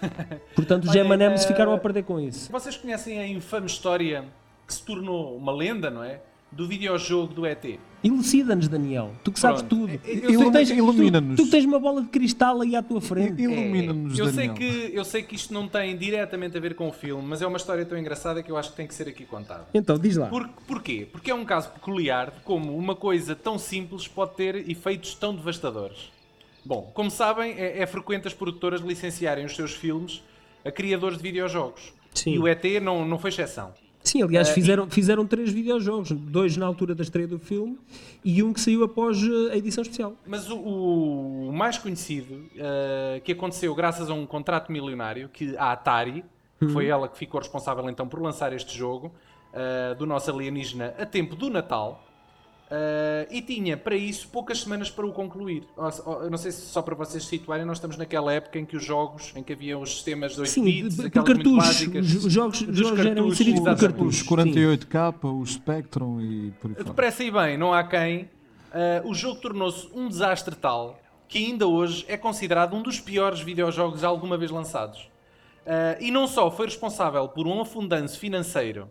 Portanto, 0.54 0.84
os 0.84 0.94
M&M's 0.94 1.44
eh, 1.44 1.48
ficaram 1.48 1.72
a 1.72 1.78
perder 1.78 2.04
com 2.04 2.20
isso. 2.20 2.50
Vocês 2.50 2.76
conhecem 2.76 3.18
a 3.18 3.26
infame 3.26 3.66
história 3.66 4.24
que 4.66 4.74
se 4.74 4.82
tornou 4.82 5.36
uma 5.36 5.52
lenda, 5.52 5.90
não 5.90 6.04
é? 6.04 6.20
Do 6.50 6.66
videojogo 6.66 7.34
do 7.34 7.46
ET. 7.46 7.78
Elucida-nos, 8.02 8.68
Daniel. 8.68 9.12
Tu 9.22 9.32
que 9.32 9.38
sabes 9.40 9.60
Pronto. 9.60 9.86
tudo. 9.88 10.00
Eu 10.08 10.32
Tu 10.32 10.38
sei- 10.38 10.50
tens- 10.52 10.70
ilumina-nos. 10.70 11.36
Tu, 11.36 11.44
tu 11.44 11.50
tens 11.50 11.64
uma 11.64 11.78
bola 11.78 12.00
de 12.02 12.08
cristal 12.08 12.60
aí 12.62 12.74
à 12.74 12.82
tua 12.82 13.00
frente. 13.00 13.42
Ilumina-nos, 13.42 14.18
É, 14.18 14.22
eu, 14.22 14.26
sei 14.26 14.48
Daniel. 14.48 14.54
que, 14.54 14.90
eu 14.94 15.04
sei 15.04 15.22
que 15.22 15.34
isto 15.34 15.52
não 15.52 15.68
tem 15.68 15.96
diretamente 15.96 16.56
a 16.56 16.60
ver 16.60 16.74
com 16.74 16.88
o 16.88 16.92
filme, 16.92 17.22
mas 17.28 17.42
é 17.42 17.46
uma 17.46 17.56
história 17.58 17.84
tão 17.84 17.98
engraçada 17.98 18.42
que 18.42 18.50
eu 18.50 18.56
acho 18.56 18.70
que 18.70 18.76
tem 18.76 18.86
que 18.86 18.94
ser 18.94 19.08
aqui 19.08 19.24
contada. 19.24 19.66
Então, 19.74 19.98
diz 19.98 20.16
lá. 20.16 20.28
Por, 20.28 20.48
porquê? 20.66 21.06
Porque 21.10 21.30
é 21.30 21.34
um 21.34 21.44
caso 21.44 21.70
peculiar 21.70 22.30
de 22.30 22.40
como 22.40 22.76
uma 22.76 22.94
coisa 22.96 23.34
tão 23.34 23.58
simples 23.58 24.08
pode 24.08 24.34
ter 24.36 24.68
efeitos 24.70 25.14
tão 25.14 25.34
devastadores. 25.34 26.10
Bom, 26.64 26.90
como 26.94 27.10
sabem, 27.10 27.52
é, 27.58 27.80
é 27.82 27.86
frequente 27.86 28.26
as 28.26 28.34
produtoras 28.34 28.80
licenciarem 28.80 29.44
os 29.44 29.54
seus 29.54 29.72
filmes 29.74 30.22
a 30.64 30.70
criadores 30.70 31.16
de 31.18 31.22
videojogos. 31.22 31.92
Sim. 32.14 32.32
E 32.34 32.38
o 32.38 32.46
ET 32.48 32.64
não, 32.80 33.04
não 33.06 33.18
foi 33.18 33.30
exceção. 33.30 33.72
Sim, 34.02 34.22
aliás, 34.22 34.48
fizeram, 34.48 34.88
fizeram 34.88 35.26
três 35.26 35.52
videojogos. 35.52 36.12
Dois 36.12 36.56
na 36.56 36.64
altura 36.66 36.94
da 36.94 37.02
estreia 37.02 37.28
do 37.28 37.38
filme 37.38 37.78
e 38.24 38.42
um 38.42 38.52
que 38.52 38.60
saiu 38.60 38.82
após 38.84 39.18
eh, 39.22 39.52
a 39.52 39.56
edição 39.56 39.82
especial. 39.82 40.14
Mas 40.26 40.50
o, 40.50 40.56
o 40.56 41.52
mais 41.52 41.76
conhecido, 41.76 42.44
eh, 42.56 43.20
que 43.22 43.32
aconteceu 43.32 43.74
graças 43.74 44.08
a 44.08 44.14
um 44.14 44.24
contrato 44.24 44.72
milionário, 44.72 45.28
que 45.28 45.56
a 45.56 45.72
Atari, 45.72 46.24
que 46.58 46.68
foi 46.68 46.86
ela 46.86 47.08
que 47.08 47.18
ficou 47.18 47.40
responsável 47.40 47.88
então 47.90 48.08
por 48.08 48.20
lançar 48.20 48.52
este 48.52 48.76
jogo, 48.76 49.12
eh, 49.52 49.94
do 49.94 50.06
nosso 50.06 50.30
alienígena 50.30 50.94
a 50.98 51.04
tempo 51.04 51.36
do 51.36 51.50
Natal, 51.50 52.07
eh, 52.70 53.26
e 53.30 53.40
tinha 53.42 53.76
para 53.76 53.96
isso 53.96 54.28
poucas 54.28 54.60
semanas 54.60 54.90
para 54.90 55.06
o 55.06 55.12
concluir. 55.12 55.64
Ou 55.76 55.90
se- 55.90 56.02
ou- 56.04 56.22
Eu 56.24 56.30
não 56.30 56.36
sei 56.38 56.50
se 56.52 56.62
só 56.66 56.82
para 56.82 56.94
vocês 56.94 57.22
se 57.22 57.30
situarem, 57.30 57.64
nós 57.64 57.78
estamos 57.78 57.96
naquela 57.96 58.32
época 58.32 58.58
em 58.58 58.64
que 58.66 58.76
os 58.76 58.84
jogos, 58.84 59.32
em 59.34 59.42
que 59.42 59.52
havia 59.52 59.78
os 59.78 59.90
sistemas 59.90 60.34
de 60.34 60.40
8 60.40 60.50
Sim, 60.50 60.64
bits, 60.64 60.96
muito 60.98 61.10
cartuchos. 61.24 61.56
básicas. 61.56 62.14
Os 62.24 62.32
jogos, 62.32 62.60
os 62.60 62.66
dos 62.66 62.76
jogos 62.78 62.98
eram 63.00 63.14
cartuchos, 63.14 63.40
inseridos 63.40 63.60
por 63.62 63.78
cartuchos. 63.80 64.20
Os 64.20 64.22
48K, 64.26 65.14
os 65.40 65.52
Spectrum 65.54 66.20
e 66.20 66.50
por 66.60 66.68
aí 66.70 66.74
fora. 66.74 66.84
Depressa 66.84 67.24
e 67.24 67.30
bem, 67.30 67.56
não 67.56 67.72
há 67.72 67.82
quem. 67.84 68.28
ah, 68.72 69.02
o 69.04 69.14
jogo 69.14 69.40
tornou-se 69.40 69.88
um 69.94 70.08
desastre 70.08 70.54
tal 70.54 70.98
que 71.26 71.38
ainda 71.38 71.66
hoje 71.66 72.04
é 72.08 72.16
considerado 72.16 72.74
um 72.74 72.82
dos 72.82 72.98
piores 73.00 73.40
videojogos 73.40 74.02
alguma 74.04 74.36
vez 74.36 74.50
lançados. 74.50 75.08
Ah, 75.66 75.96
e 76.00 76.10
não 76.10 76.26
só 76.26 76.50
foi 76.50 76.66
responsável 76.66 77.26
por 77.28 77.46
um 77.46 77.60
afundanço 77.62 78.18
financeiro 78.18 78.90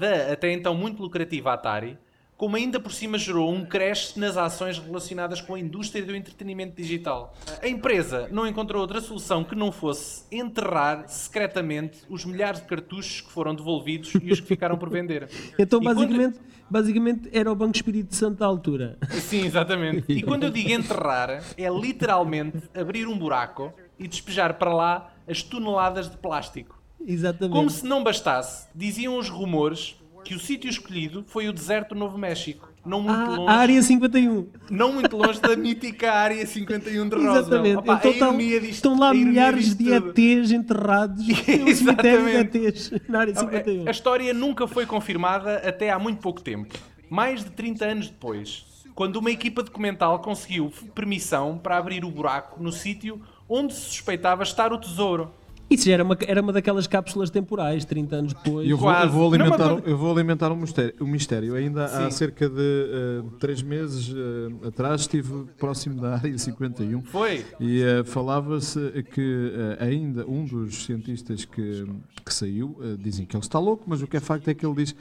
da 0.00 0.32
até 0.32 0.50
então 0.52 0.74
muito 0.74 1.00
lucrativa 1.02 1.52
Atari, 1.52 1.96
como 2.36 2.56
ainda 2.56 2.80
por 2.80 2.92
cima 2.92 3.16
gerou 3.16 3.52
um 3.52 3.64
crash 3.64 4.16
nas 4.16 4.36
ações 4.36 4.78
relacionadas 4.78 5.40
com 5.40 5.54
a 5.54 5.58
indústria 5.60 6.04
do 6.04 6.14
entretenimento 6.16 6.74
digital. 6.76 7.32
A 7.62 7.68
empresa 7.68 8.28
não 8.30 8.46
encontrou 8.46 8.82
outra 8.82 9.00
solução 9.00 9.44
que 9.44 9.54
não 9.54 9.70
fosse 9.70 10.24
enterrar 10.32 11.08
secretamente 11.08 11.98
os 12.08 12.24
milhares 12.24 12.60
de 12.60 12.66
cartuchos 12.66 13.20
que 13.20 13.30
foram 13.30 13.54
devolvidos 13.54 14.12
e 14.20 14.32
os 14.32 14.40
que 14.40 14.46
ficaram 14.46 14.76
por 14.76 14.90
vender. 14.90 15.28
Então, 15.58 15.80
E 15.80 15.84
quando- 15.84 15.96
basicamente, 16.00 16.40
basicamente, 16.68 17.28
era 17.32 17.50
o 17.50 17.54
Banco 17.54 17.76
Espírito 17.76 18.14
Santo 18.14 18.38
da 18.38 18.46
altura. 18.46 18.98
Sim, 19.12 19.44
exatamente. 19.46 20.04
E 20.12 20.22
quando 20.22 20.42
eu 20.44 20.50
digo 20.50 20.70
enterrar, 20.70 21.42
é 21.56 21.68
literalmente 21.70 22.58
abrir 22.74 23.06
um 23.06 23.16
buraco 23.16 23.72
e 23.98 24.08
despejar 24.08 24.54
para 24.54 24.74
lá 24.74 25.12
as 25.28 25.42
toneladas 25.42 26.10
de 26.10 26.16
plástico. 26.16 26.82
Exatamente. 27.06 27.52
Como 27.54 27.70
se 27.70 27.84
não 27.86 28.02
bastasse, 28.02 28.66
diziam 28.74 29.18
os 29.18 29.28
rumores 29.28 29.96
que 30.24 30.34
o 30.34 30.38
sítio 30.40 30.68
escolhido 30.70 31.24
foi 31.28 31.48
o 31.48 31.52
deserto 31.52 31.90
do 31.94 32.00
Novo 32.00 32.16
México. 32.18 32.72
Não 32.84 33.00
muito, 33.00 33.18
Ah, 33.18 33.36
longe, 33.36 33.50
a 33.50 33.54
área 33.56 33.82
51. 33.82 34.46
não 34.70 34.92
muito 34.92 35.16
longe 35.16 35.40
da 35.40 35.56
mítica 35.56 36.12
área 36.12 36.46
51 36.46 37.08
de 37.08 37.14
Roswell. 37.16 37.36
Exatamente. 37.36 37.76
Opa, 37.78 37.94
então 37.94 38.10
estão, 38.10 38.36
disto- 38.38 38.64
estão 38.66 38.98
lá 38.98 39.12
milhares 39.14 39.74
de. 39.74 39.90
ETs 39.90 40.50
enterrados 40.50 41.26
no 41.26 41.74
cemitério 41.74 42.24
de. 42.50 42.58
ETs 42.58 42.90
na 43.08 43.20
área 43.20 43.34
51. 43.34 43.88
A 43.88 43.90
história 43.90 44.34
nunca 44.34 44.66
foi 44.68 44.84
confirmada 44.84 45.56
até 45.66 45.90
há 45.90 45.98
muito 45.98 46.20
pouco 46.20 46.42
tempo. 46.42 46.74
Mais 47.08 47.42
de 47.44 47.50
30 47.52 47.84
anos 47.86 48.08
depois, 48.08 48.66
quando 48.94 49.16
uma 49.16 49.30
equipa 49.30 49.62
documental 49.62 50.18
conseguiu 50.18 50.70
permissão 50.94 51.56
para 51.56 51.78
abrir 51.78 52.04
o 52.04 52.10
buraco 52.10 52.62
no 52.62 52.70
sítio 52.72 53.20
onde 53.48 53.72
se 53.74 53.80
suspeitava 53.80 54.42
estar 54.42 54.72
o 54.74 54.78
tesouro. 54.78 55.30
Isso 55.70 55.86
já 55.86 55.94
era 55.94 56.04
uma, 56.04 56.16
era 56.26 56.42
uma 56.42 56.52
daquelas 56.52 56.86
cápsulas 56.86 57.30
temporais, 57.30 57.84
30 57.84 58.16
anos 58.16 58.34
depois. 58.34 58.68
Eu 58.68 58.76
vou, 58.76 58.92
eu 58.92 59.08
vou 59.10 59.30
Não, 59.30 59.40
alimentar, 59.44 59.74
mas- 59.74 59.86
eu 59.86 59.96
vou 59.98 60.12
alimentar 60.12 60.52
um 60.52 60.56
mistério. 60.56 60.94
Um 61.00 61.06
mistério. 61.06 61.54
Ainda 61.54 61.84
há 61.86 62.04
Sim. 62.04 62.10
cerca 62.10 62.48
de 62.48 62.60
eh, 62.60 63.22
três 63.40 63.62
meses 63.62 64.14
eh, 64.14 64.68
atrás 64.68 65.00
estive 65.02 65.46
próximo 65.58 66.00
da 66.00 66.14
área 66.14 66.36
51 66.38 67.02
Foi? 67.04 67.44
e 67.58 67.82
eh, 67.82 68.04
falava-se 68.04 68.78
que 69.14 69.52
ainda 69.80 70.26
um 70.28 70.44
dos 70.44 70.84
cientistas 70.84 71.44
que, 71.44 71.84
que 72.24 72.32
saiu, 72.34 72.76
dizem 72.98 73.24
que 73.26 73.34
ele 73.36 73.42
está 73.42 73.58
louco, 73.58 73.84
mas 73.86 74.02
o 74.02 74.06
que 74.06 74.16
é 74.16 74.20
facto 74.20 74.48
é 74.48 74.54
que 74.54 74.64
ele 74.64 74.74
diz 74.74 74.94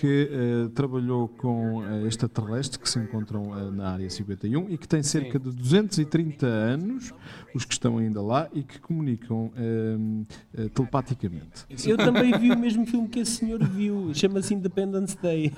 que 0.00 0.30
eh, 0.32 0.70
trabalhou 0.74 1.28
com 1.28 1.84
eh, 1.84 2.06
extraterrestres 2.06 2.78
que 2.78 2.88
se 2.88 2.98
encontram 2.98 3.54
eh, 3.54 3.70
na 3.70 3.90
área 3.90 4.08
51 4.08 4.70
e 4.70 4.78
que 4.78 4.88
tem 4.88 5.02
cerca 5.02 5.38
de 5.38 5.50
230 5.50 6.46
anos, 6.46 7.12
os 7.54 7.66
que 7.66 7.74
estão 7.74 7.98
ainda 7.98 8.22
lá, 8.22 8.48
e 8.54 8.62
que 8.62 8.80
comunicam 8.80 9.52
telepaticamente. 10.74 11.66
Eu 11.84 11.98
também 11.98 12.36
vi 12.38 12.50
o 12.50 12.58
mesmo 12.58 12.86
filme 12.86 13.08
que 13.08 13.20
esse 13.20 13.32
senhor 13.32 13.62
viu. 13.62 14.10
Chama-se 14.14 14.54
Independence 14.54 15.18
Day. 15.20 15.52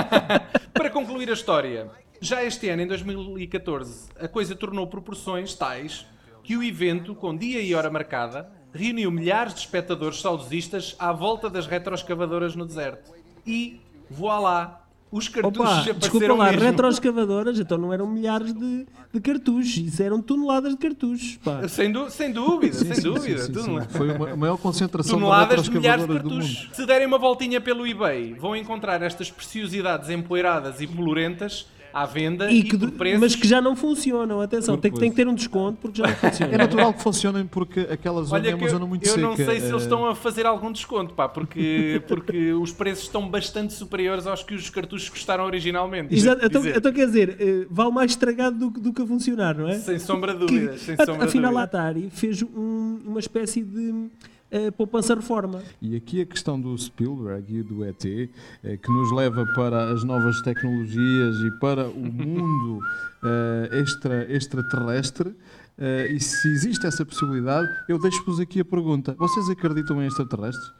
Para 0.72 0.88
concluir 0.88 1.28
a 1.28 1.34
história, 1.34 1.90
já 2.18 2.42
este 2.42 2.70
ano, 2.70 2.80
em 2.80 2.86
2014, 2.86 4.08
a 4.18 4.26
coisa 4.26 4.54
tornou 4.54 4.86
proporções 4.86 5.54
tais 5.54 6.06
que 6.42 6.56
o 6.56 6.62
evento, 6.62 7.14
com 7.14 7.36
dia 7.36 7.60
e 7.60 7.74
hora 7.74 7.90
marcada, 7.90 8.50
reuniu 8.72 9.10
milhares 9.10 9.52
de 9.52 9.60
espectadores 9.60 10.20
saudosistas 10.20 10.94
à 10.98 11.12
volta 11.12 11.50
das 11.50 11.66
retroescavadoras 11.66 12.54
no 12.54 12.64
deserto. 12.64 13.15
E, 13.46 13.80
voilá, 14.10 14.82
os 15.10 15.28
cartuchos 15.28 15.60
Opa, 15.60 15.74
desculpa 15.82 16.06
apareceram 16.06 16.36
lá, 16.36 16.46
mesmo. 16.50 16.60
retroescavadoras, 16.62 17.58
então 17.60 17.78
não 17.78 17.92
eram 17.92 18.06
milhares 18.08 18.52
de, 18.52 18.86
de 19.14 19.20
cartuchos, 19.20 19.76
isso 19.76 20.02
eram 20.02 20.20
toneladas 20.20 20.72
de 20.72 20.78
cartuchos. 20.78 21.36
Pá. 21.44 21.66
Sem, 21.68 21.92
du- 21.92 22.10
sem 22.10 22.32
dúvida, 22.32 22.74
sem 22.74 22.94
Sim, 22.94 23.02
dúvida. 23.02 23.38
sim, 23.38 23.54
sim, 23.54 23.62
sim. 23.62 23.80
Foi 23.90 24.10
uma- 24.10 24.30
a 24.32 24.36
maior 24.36 24.56
concentração 24.58 25.18
Toneladas 25.18 25.62
de 25.62 25.70
de 25.70 25.78
milhares 25.78 26.06
de 26.06 26.12
cartuchos. 26.12 26.68
Se 26.72 26.84
derem 26.84 27.06
uma 27.06 27.18
voltinha 27.18 27.60
pelo 27.60 27.86
eBay, 27.86 28.34
vão 28.34 28.56
encontrar 28.56 29.00
estas 29.00 29.30
preciosidades 29.30 30.10
empoeiradas 30.10 30.80
e 30.80 30.86
polurentas 30.86 31.66
à 31.96 32.04
venda 32.04 32.50
e, 32.50 32.58
E 32.58 32.62
que, 32.62 32.76
preços... 32.90 33.20
mas 33.20 33.34
que 33.34 33.48
já 33.48 33.60
não 33.60 33.74
funcionam, 33.74 34.40
atenção, 34.42 34.76
tem, 34.76 34.92
que- 34.92 34.98
tem 35.00 35.08
que 35.10 35.16
ter 35.16 35.26
um 35.26 35.34
desconto 35.34 35.78
porque 35.80 35.98
já 35.98 36.06
não 36.06 36.12
É 36.22 36.30
funciona. 36.30 36.58
natural 36.58 36.92
que 36.92 37.02
funcionem 37.02 37.46
porque 37.46 37.80
aquela 37.90 38.22
zona 38.22 38.40
Olha 38.42 38.48
é 38.48 38.52
que 38.52 38.58
uma 38.58 38.66
eu, 38.66 38.70
zona 38.70 38.86
muito 38.86 39.06
eu 39.06 39.14
seca. 39.14 39.26
não 39.26 39.34
sei 39.34 39.46
se 39.60 39.66
eles 39.68 39.72
eh, 39.72 39.76
estão 39.84 40.06
a 40.06 40.14
fazer 40.14 40.44
algum 40.44 40.70
desconto, 40.70 41.14
pá, 41.14 41.26
porque, 41.28 42.02
porque 42.06 42.52
os 42.52 42.70
preços 42.70 43.04
estão 43.04 43.26
bastante 43.28 43.72
superiores 43.72 44.26
aos 44.26 44.42
que 44.42 44.54
os 44.54 44.68
cartuchos 44.68 45.08
custaram 45.08 45.44
originalmente. 45.44 46.14
Exato, 46.14 46.44
então, 46.44 46.66
então 46.66 46.92
quer 46.92 47.06
dizer, 47.06 47.36
eh, 47.40 47.66
vale 47.70 47.90
mais 47.92 48.10
estragado 48.10 48.58
do, 48.58 48.70
que- 48.70 48.80
do 48.80 48.92
que 48.92 49.00
a 49.02 49.06
funcionar, 49.06 49.56
não 49.56 49.66
é? 49.68 49.78
Sem 49.78 49.98
sombra 49.98 50.34
de 50.34 50.40
Que- 50.44 50.52
dúvidas, 50.52 50.80
sem 50.82 50.94
a- 50.98 51.04
sombra 51.06 51.22
de 51.22 51.28
afinal, 51.28 51.56
a. 51.56 51.62
Atari 51.62 52.10
fez 52.10 52.42
um- 52.42 52.98
uma 53.06 53.20
espécie 53.20 53.62
de 53.62 54.08
eh, 54.50 54.70
poupança-reforma. 54.70 55.62
E 55.82 55.96
aqui 55.96 56.20
a 56.20 56.26
questão 56.26 56.60
do 56.60 56.76
Spielberg 56.78 57.56
e 57.58 57.62
do 57.62 57.84
ET, 57.84 58.04
eh, 58.04 58.76
que 58.76 58.90
nos 58.90 59.12
leva 59.12 59.44
para 59.54 59.90
as 59.92 60.04
novas 60.04 60.40
tecnologias 60.42 61.36
e 61.38 61.50
para 61.60 61.88
o 61.88 61.98
mundo 62.12 62.80
eh, 63.24 63.80
extra, 63.80 64.26
extraterrestre. 64.32 65.34
eh, 65.78 66.08
e 66.12 66.20
se 66.20 66.48
existe 66.48 66.86
essa 66.86 67.04
possibilidade, 67.04 67.68
eu 67.88 67.98
deixo-vos 67.98 68.38
aqui 68.40 68.60
a 68.60 68.64
pergunta: 68.64 69.14
vocês 69.18 69.48
acreditam 69.50 70.02
em 70.02 70.06
extraterrestres? 70.06 70.70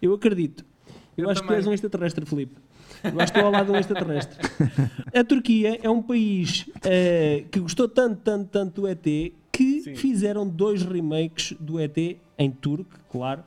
Eu 0.00 0.12
acredito. 0.14 0.64
Eu, 1.16 1.24
Eu 1.24 1.30
acho 1.30 1.40
que 1.40 1.46
tu 1.46 1.48
também. 1.48 1.60
és 1.60 1.66
um 1.66 1.72
extraterrestre, 1.72 2.26
Filipe. 2.26 2.54
Eu 3.02 3.20
acho 3.20 3.32
que 3.32 3.38
estou 3.38 3.44
ao 3.46 3.50
lado 3.52 3.66
de 3.66 3.72
um 3.72 3.76
extraterrestre. 3.76 4.36
A 5.14 5.24
Turquia 5.24 5.78
é 5.82 5.88
um 5.88 6.02
país 6.02 6.66
que 7.50 7.60
gostou 7.60 7.88
tanto, 7.88 8.20
tanto, 8.22 8.48
tanto 8.50 8.80
do 8.82 8.86
ET 8.88 9.32
que 9.56 9.80
Sim. 9.82 9.94
fizeram 9.94 10.46
dois 10.46 10.82
remakes 10.82 11.56
do 11.58 11.80
ET 11.80 11.96
em 12.38 12.50
turco, 12.50 12.90
claro, 13.10 13.42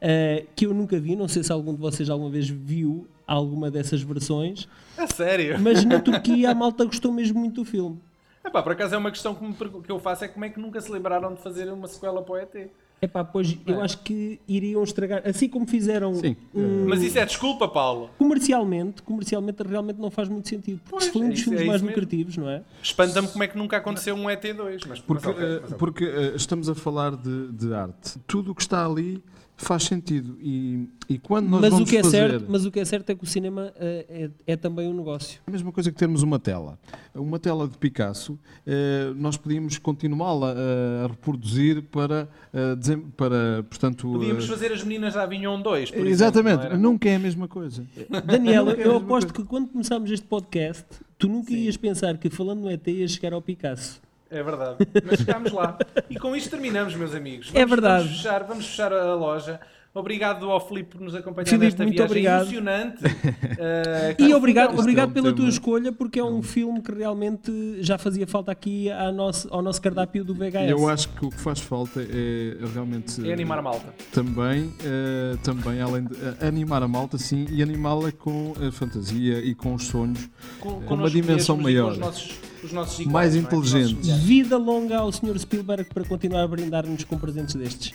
eh, 0.00 0.44
que 0.54 0.66
eu 0.66 0.74
nunca 0.74 0.98
vi. 0.98 1.16
Não 1.16 1.28
sei 1.28 1.42
se 1.42 1.50
algum 1.50 1.72
de 1.74 1.80
vocês 1.80 2.10
alguma 2.10 2.28
vez 2.30 2.48
viu 2.48 3.06
alguma 3.26 3.70
dessas 3.70 4.02
versões, 4.02 4.68
A 4.98 5.06
sério? 5.06 5.58
mas 5.58 5.84
na 5.84 5.98
Turquia 6.00 6.50
a 6.50 6.54
malta 6.54 6.84
gostou 6.84 7.10
mesmo 7.12 7.40
muito 7.40 7.54
do 7.62 7.64
filme. 7.64 7.98
Epá, 8.44 8.62
por 8.62 8.72
acaso 8.72 8.94
é 8.94 8.98
uma 8.98 9.10
questão 9.10 9.34
que, 9.34 9.44
me 9.44 9.54
que 9.54 9.90
eu 9.90 9.98
faço, 9.98 10.24
é 10.24 10.28
como 10.28 10.44
é 10.44 10.48
que 10.50 10.60
nunca 10.60 10.80
se 10.80 10.92
lembraram 10.92 11.34
de 11.34 11.42
fazer 11.42 11.68
uma 11.72 11.88
sequela 11.88 12.22
para 12.22 12.32
o 12.34 12.36
ET? 12.36 12.70
Epá, 13.00 13.22
pois 13.22 13.58
eu 13.66 13.82
acho 13.82 13.98
que 13.98 14.40
iriam 14.48 14.82
estragar, 14.82 15.20
assim 15.26 15.48
como 15.50 15.66
fizeram 15.66 16.14
Sim. 16.14 16.34
um- 16.54 16.86
Mas 16.88 17.02
isso 17.02 17.18
é 17.18 17.26
desculpa, 17.26 17.68
Paulo. 17.68 18.08
comercialmente, 18.16 19.02
comercialmente 19.02 19.62
realmente 19.62 19.98
não 20.00 20.10
faz 20.10 20.28
muito 20.30 20.48
sentido. 20.48 20.78
Porque 20.78 20.90
Pois, 20.90 21.04
se 21.04 21.10
foi 21.12 21.20
um 21.22 21.26
é 21.26 21.28
dos 21.30 21.40
filmes 21.42 21.60
é 21.60 21.64
mais 21.66 21.76
isso 21.76 21.84
mesmo. 21.84 22.00
lucrativos, 22.00 22.36
não 22.38 22.48
é? 22.48 22.62
Espanta-me 22.82 23.28
como 23.28 23.44
é 23.44 23.48
que 23.48 23.58
nunca 23.58 23.76
aconteceu 23.76 24.14
um 24.14 24.24
ET2. 24.30 24.86
Mas, 24.88 25.00
Porque, 25.00 25.26
mas 25.28 25.38
eh, 25.38 25.60
mas 25.62 25.72
porque 25.74 26.04
eh, 26.04 26.32
estamos 26.36 26.70
a 26.70 26.74
falar 26.74 27.14
de, 27.16 27.48
de 27.52 27.74
arte. 27.74 28.18
Tudo 28.26 28.52
o 28.52 28.54
que 28.54 28.62
está 28.62 28.86
ali 28.86 29.22
faz 29.56 29.84
sentido. 29.84 30.36
E, 30.40 30.88
e 31.08 31.18
quando 31.18 31.48
nós 31.48 31.60
Mas 31.62 31.70
vamos 31.70 31.88
o, 31.88 31.90
que 31.90 31.96
é 31.96 32.02
fazer... 32.02 32.30
certo, 32.30 32.46
mas 32.48 32.64
o 32.66 32.70
que 32.70 32.80
é 32.80 32.84
certo 32.84 33.10
é 33.10 33.14
que 33.14 33.24
o 33.24 33.26
cinema 33.26 33.72
eh, 33.76 34.30
é, 34.46 34.52
é 34.52 34.56
também 34.56 34.86
um 34.88 34.92
negócio. 34.92 35.40
A 35.46 35.50
mesma 35.50 35.72
coisa 35.72 35.90
que 35.90 35.96
termos 35.96 36.22
uma 36.22 36.38
tela. 36.38 36.78
Uma 37.14 37.38
tela 37.38 37.66
de 37.66 37.76
Picasso, 37.78 38.38
eh, 38.66 39.12
nós 39.16 39.36
podíamos 39.36 39.78
continuá-la 39.78 40.52
eh, 40.56 41.04
a 41.04 41.08
reproduzir 41.08 41.82
para, 41.84 42.28
eh, 42.52 42.76
para 43.16 43.62
portanto... 43.62 44.12
Podíamos 44.12 44.44
eh, 44.44 44.48
fazer 44.48 44.72
as 44.72 44.82
meninas 44.84 45.14
da 45.14 45.22
Avignon 45.22 45.60
2, 45.62 45.90
por 45.90 46.06
Exatamente, 46.06 46.48
exemplo, 46.48 46.64
não 46.64 46.66
era? 46.72 46.78
nunca 46.78 47.08
é 47.08 47.16
a 47.16 47.18
mesma 47.18 47.48
coisa. 47.48 47.86
Daniel, 48.24 48.66
Nunca 48.66 48.80
é 48.80 48.84
a 48.84 48.86
eu 48.86 48.92
mesma 48.92 49.06
aposto 49.06 49.32
que 49.32 49.44
quando 49.44 49.68
começámos 49.68 50.10
este 50.10 50.26
podcast, 50.26 50.84
tu 51.18 51.28
nunca 51.28 51.52
ias 51.54 51.76
pensar 51.76 52.18
que 52.18 52.28
falando 52.28 52.60
no 52.60 52.70
ET 52.70 52.86
ias 52.86 53.12
chegar 53.12 53.32
ao 53.32 53.40
Picasso. 53.40 54.04
É 54.30 54.42
verdade. 54.42 54.76
Mas 55.04 55.20
chegámos 55.20 55.52
lá. 55.52 55.78
E 56.10 56.18
com 56.18 56.34
isto 56.34 56.50
terminamos, 56.50 56.94
meus 56.94 57.14
amigos. 57.14 57.50
É 57.54 57.64
verdade. 57.64 58.04
Vamos 58.04 58.16
fechar, 58.16 58.44
vamos 58.44 58.66
fechar 58.66 58.92
a 58.92 59.14
loja. 59.14 59.60
Obrigado 59.98 60.50
ao 60.50 60.60
Filipe 60.68 60.90
por 60.96 61.00
nos 61.00 61.14
acompanhar 61.14 61.46
Filipe, 61.46 61.64
nesta 61.64 61.82
muito 61.84 61.96
viagem 61.96 62.06
obrigado. 62.06 62.42
emocionante. 62.42 63.02
Eh, 63.58 64.16
E 64.18 64.34
obrigado, 64.34 64.78
obrigado 64.78 65.10
é 65.10 65.14
pela 65.14 65.32
tua 65.32 65.48
escolha, 65.48 65.90
porque 65.92 66.18
é 66.18 66.24
um 66.24 66.42
filme 66.42 66.82
que 66.82 66.92
realmente 66.92 67.50
já 67.80 67.96
fazia 67.96 68.26
falta 68.26 68.52
aqui 68.52 68.90
à 68.90 69.10
nosso, 69.10 69.48
ao 69.50 69.62
nosso 69.62 69.80
cardápio 69.80 70.24
do 70.24 70.34
VHS. 70.34 70.68
Eu 70.70 70.88
acho 70.88 71.08
que 71.08 71.24
o 71.26 71.30
que 71.30 71.40
faz 71.40 71.60
falta 71.60 72.00
é 72.02 72.56
realmente 72.74 73.26
É 73.26 73.32
animar 73.32 73.58
a 73.58 73.62
malta. 73.62 73.94
também, 74.12 74.72
eh, 74.84 75.36
também 75.42 75.80
além 75.80 76.04
de 76.04 76.14
eh, 76.14 76.46
animar 76.46 76.82
a 76.82 76.88
malta, 76.88 77.16
sim, 77.16 77.46
e 77.50 77.62
animá-la 77.62 78.12
com 78.12 78.52
a 78.66 78.70
fantasia 78.70 79.38
e 79.38 79.54
com 79.54 79.74
os 79.74 79.84
sonhos 79.86 80.28
Com, 80.60 80.78
uma 80.94 81.08
dimensão 81.08 81.56
maior. 81.56 81.86
Com 81.86 81.92
os 81.92 81.98
nossos, 81.98 82.40
os 82.64 82.72
nossos 82.72 83.00
iguais, 83.00 83.12
Mais 83.12 83.36
é? 83.36 83.40
Com 83.48 83.56
os 83.56 83.72
nossos 83.72 83.74
inteligente. 83.74 84.04
semelhantes. 84.04 84.26
Vida 84.26 84.56
longa 84.58 84.98
ao 84.98 85.10
Sr. 85.12 85.38
Spielberg 85.38 85.84
para 85.94 86.04
continuar 86.04 86.42
a 86.42 86.48
brindar-nos 86.48 87.04
com 87.04 87.16
presentes 87.18 87.54
destes. 87.54 87.94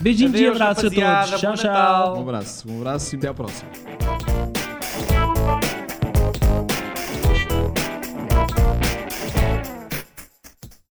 Beijinhos 0.00 0.32
e 0.32 0.46
Adeus, 0.46 0.60
abraços 0.60 0.84
a 0.84 0.88
rapaziada, 0.88 1.26
todos. 1.26 1.40
Tchau, 1.40 1.54
tchau. 1.54 2.16
Um 2.16 2.20
abraço, 2.22 2.70
um 2.70 2.78
abraço 2.78 3.14
e 3.14 3.18
até 3.18 3.28
à 3.28 3.34
próxima. 3.34 3.70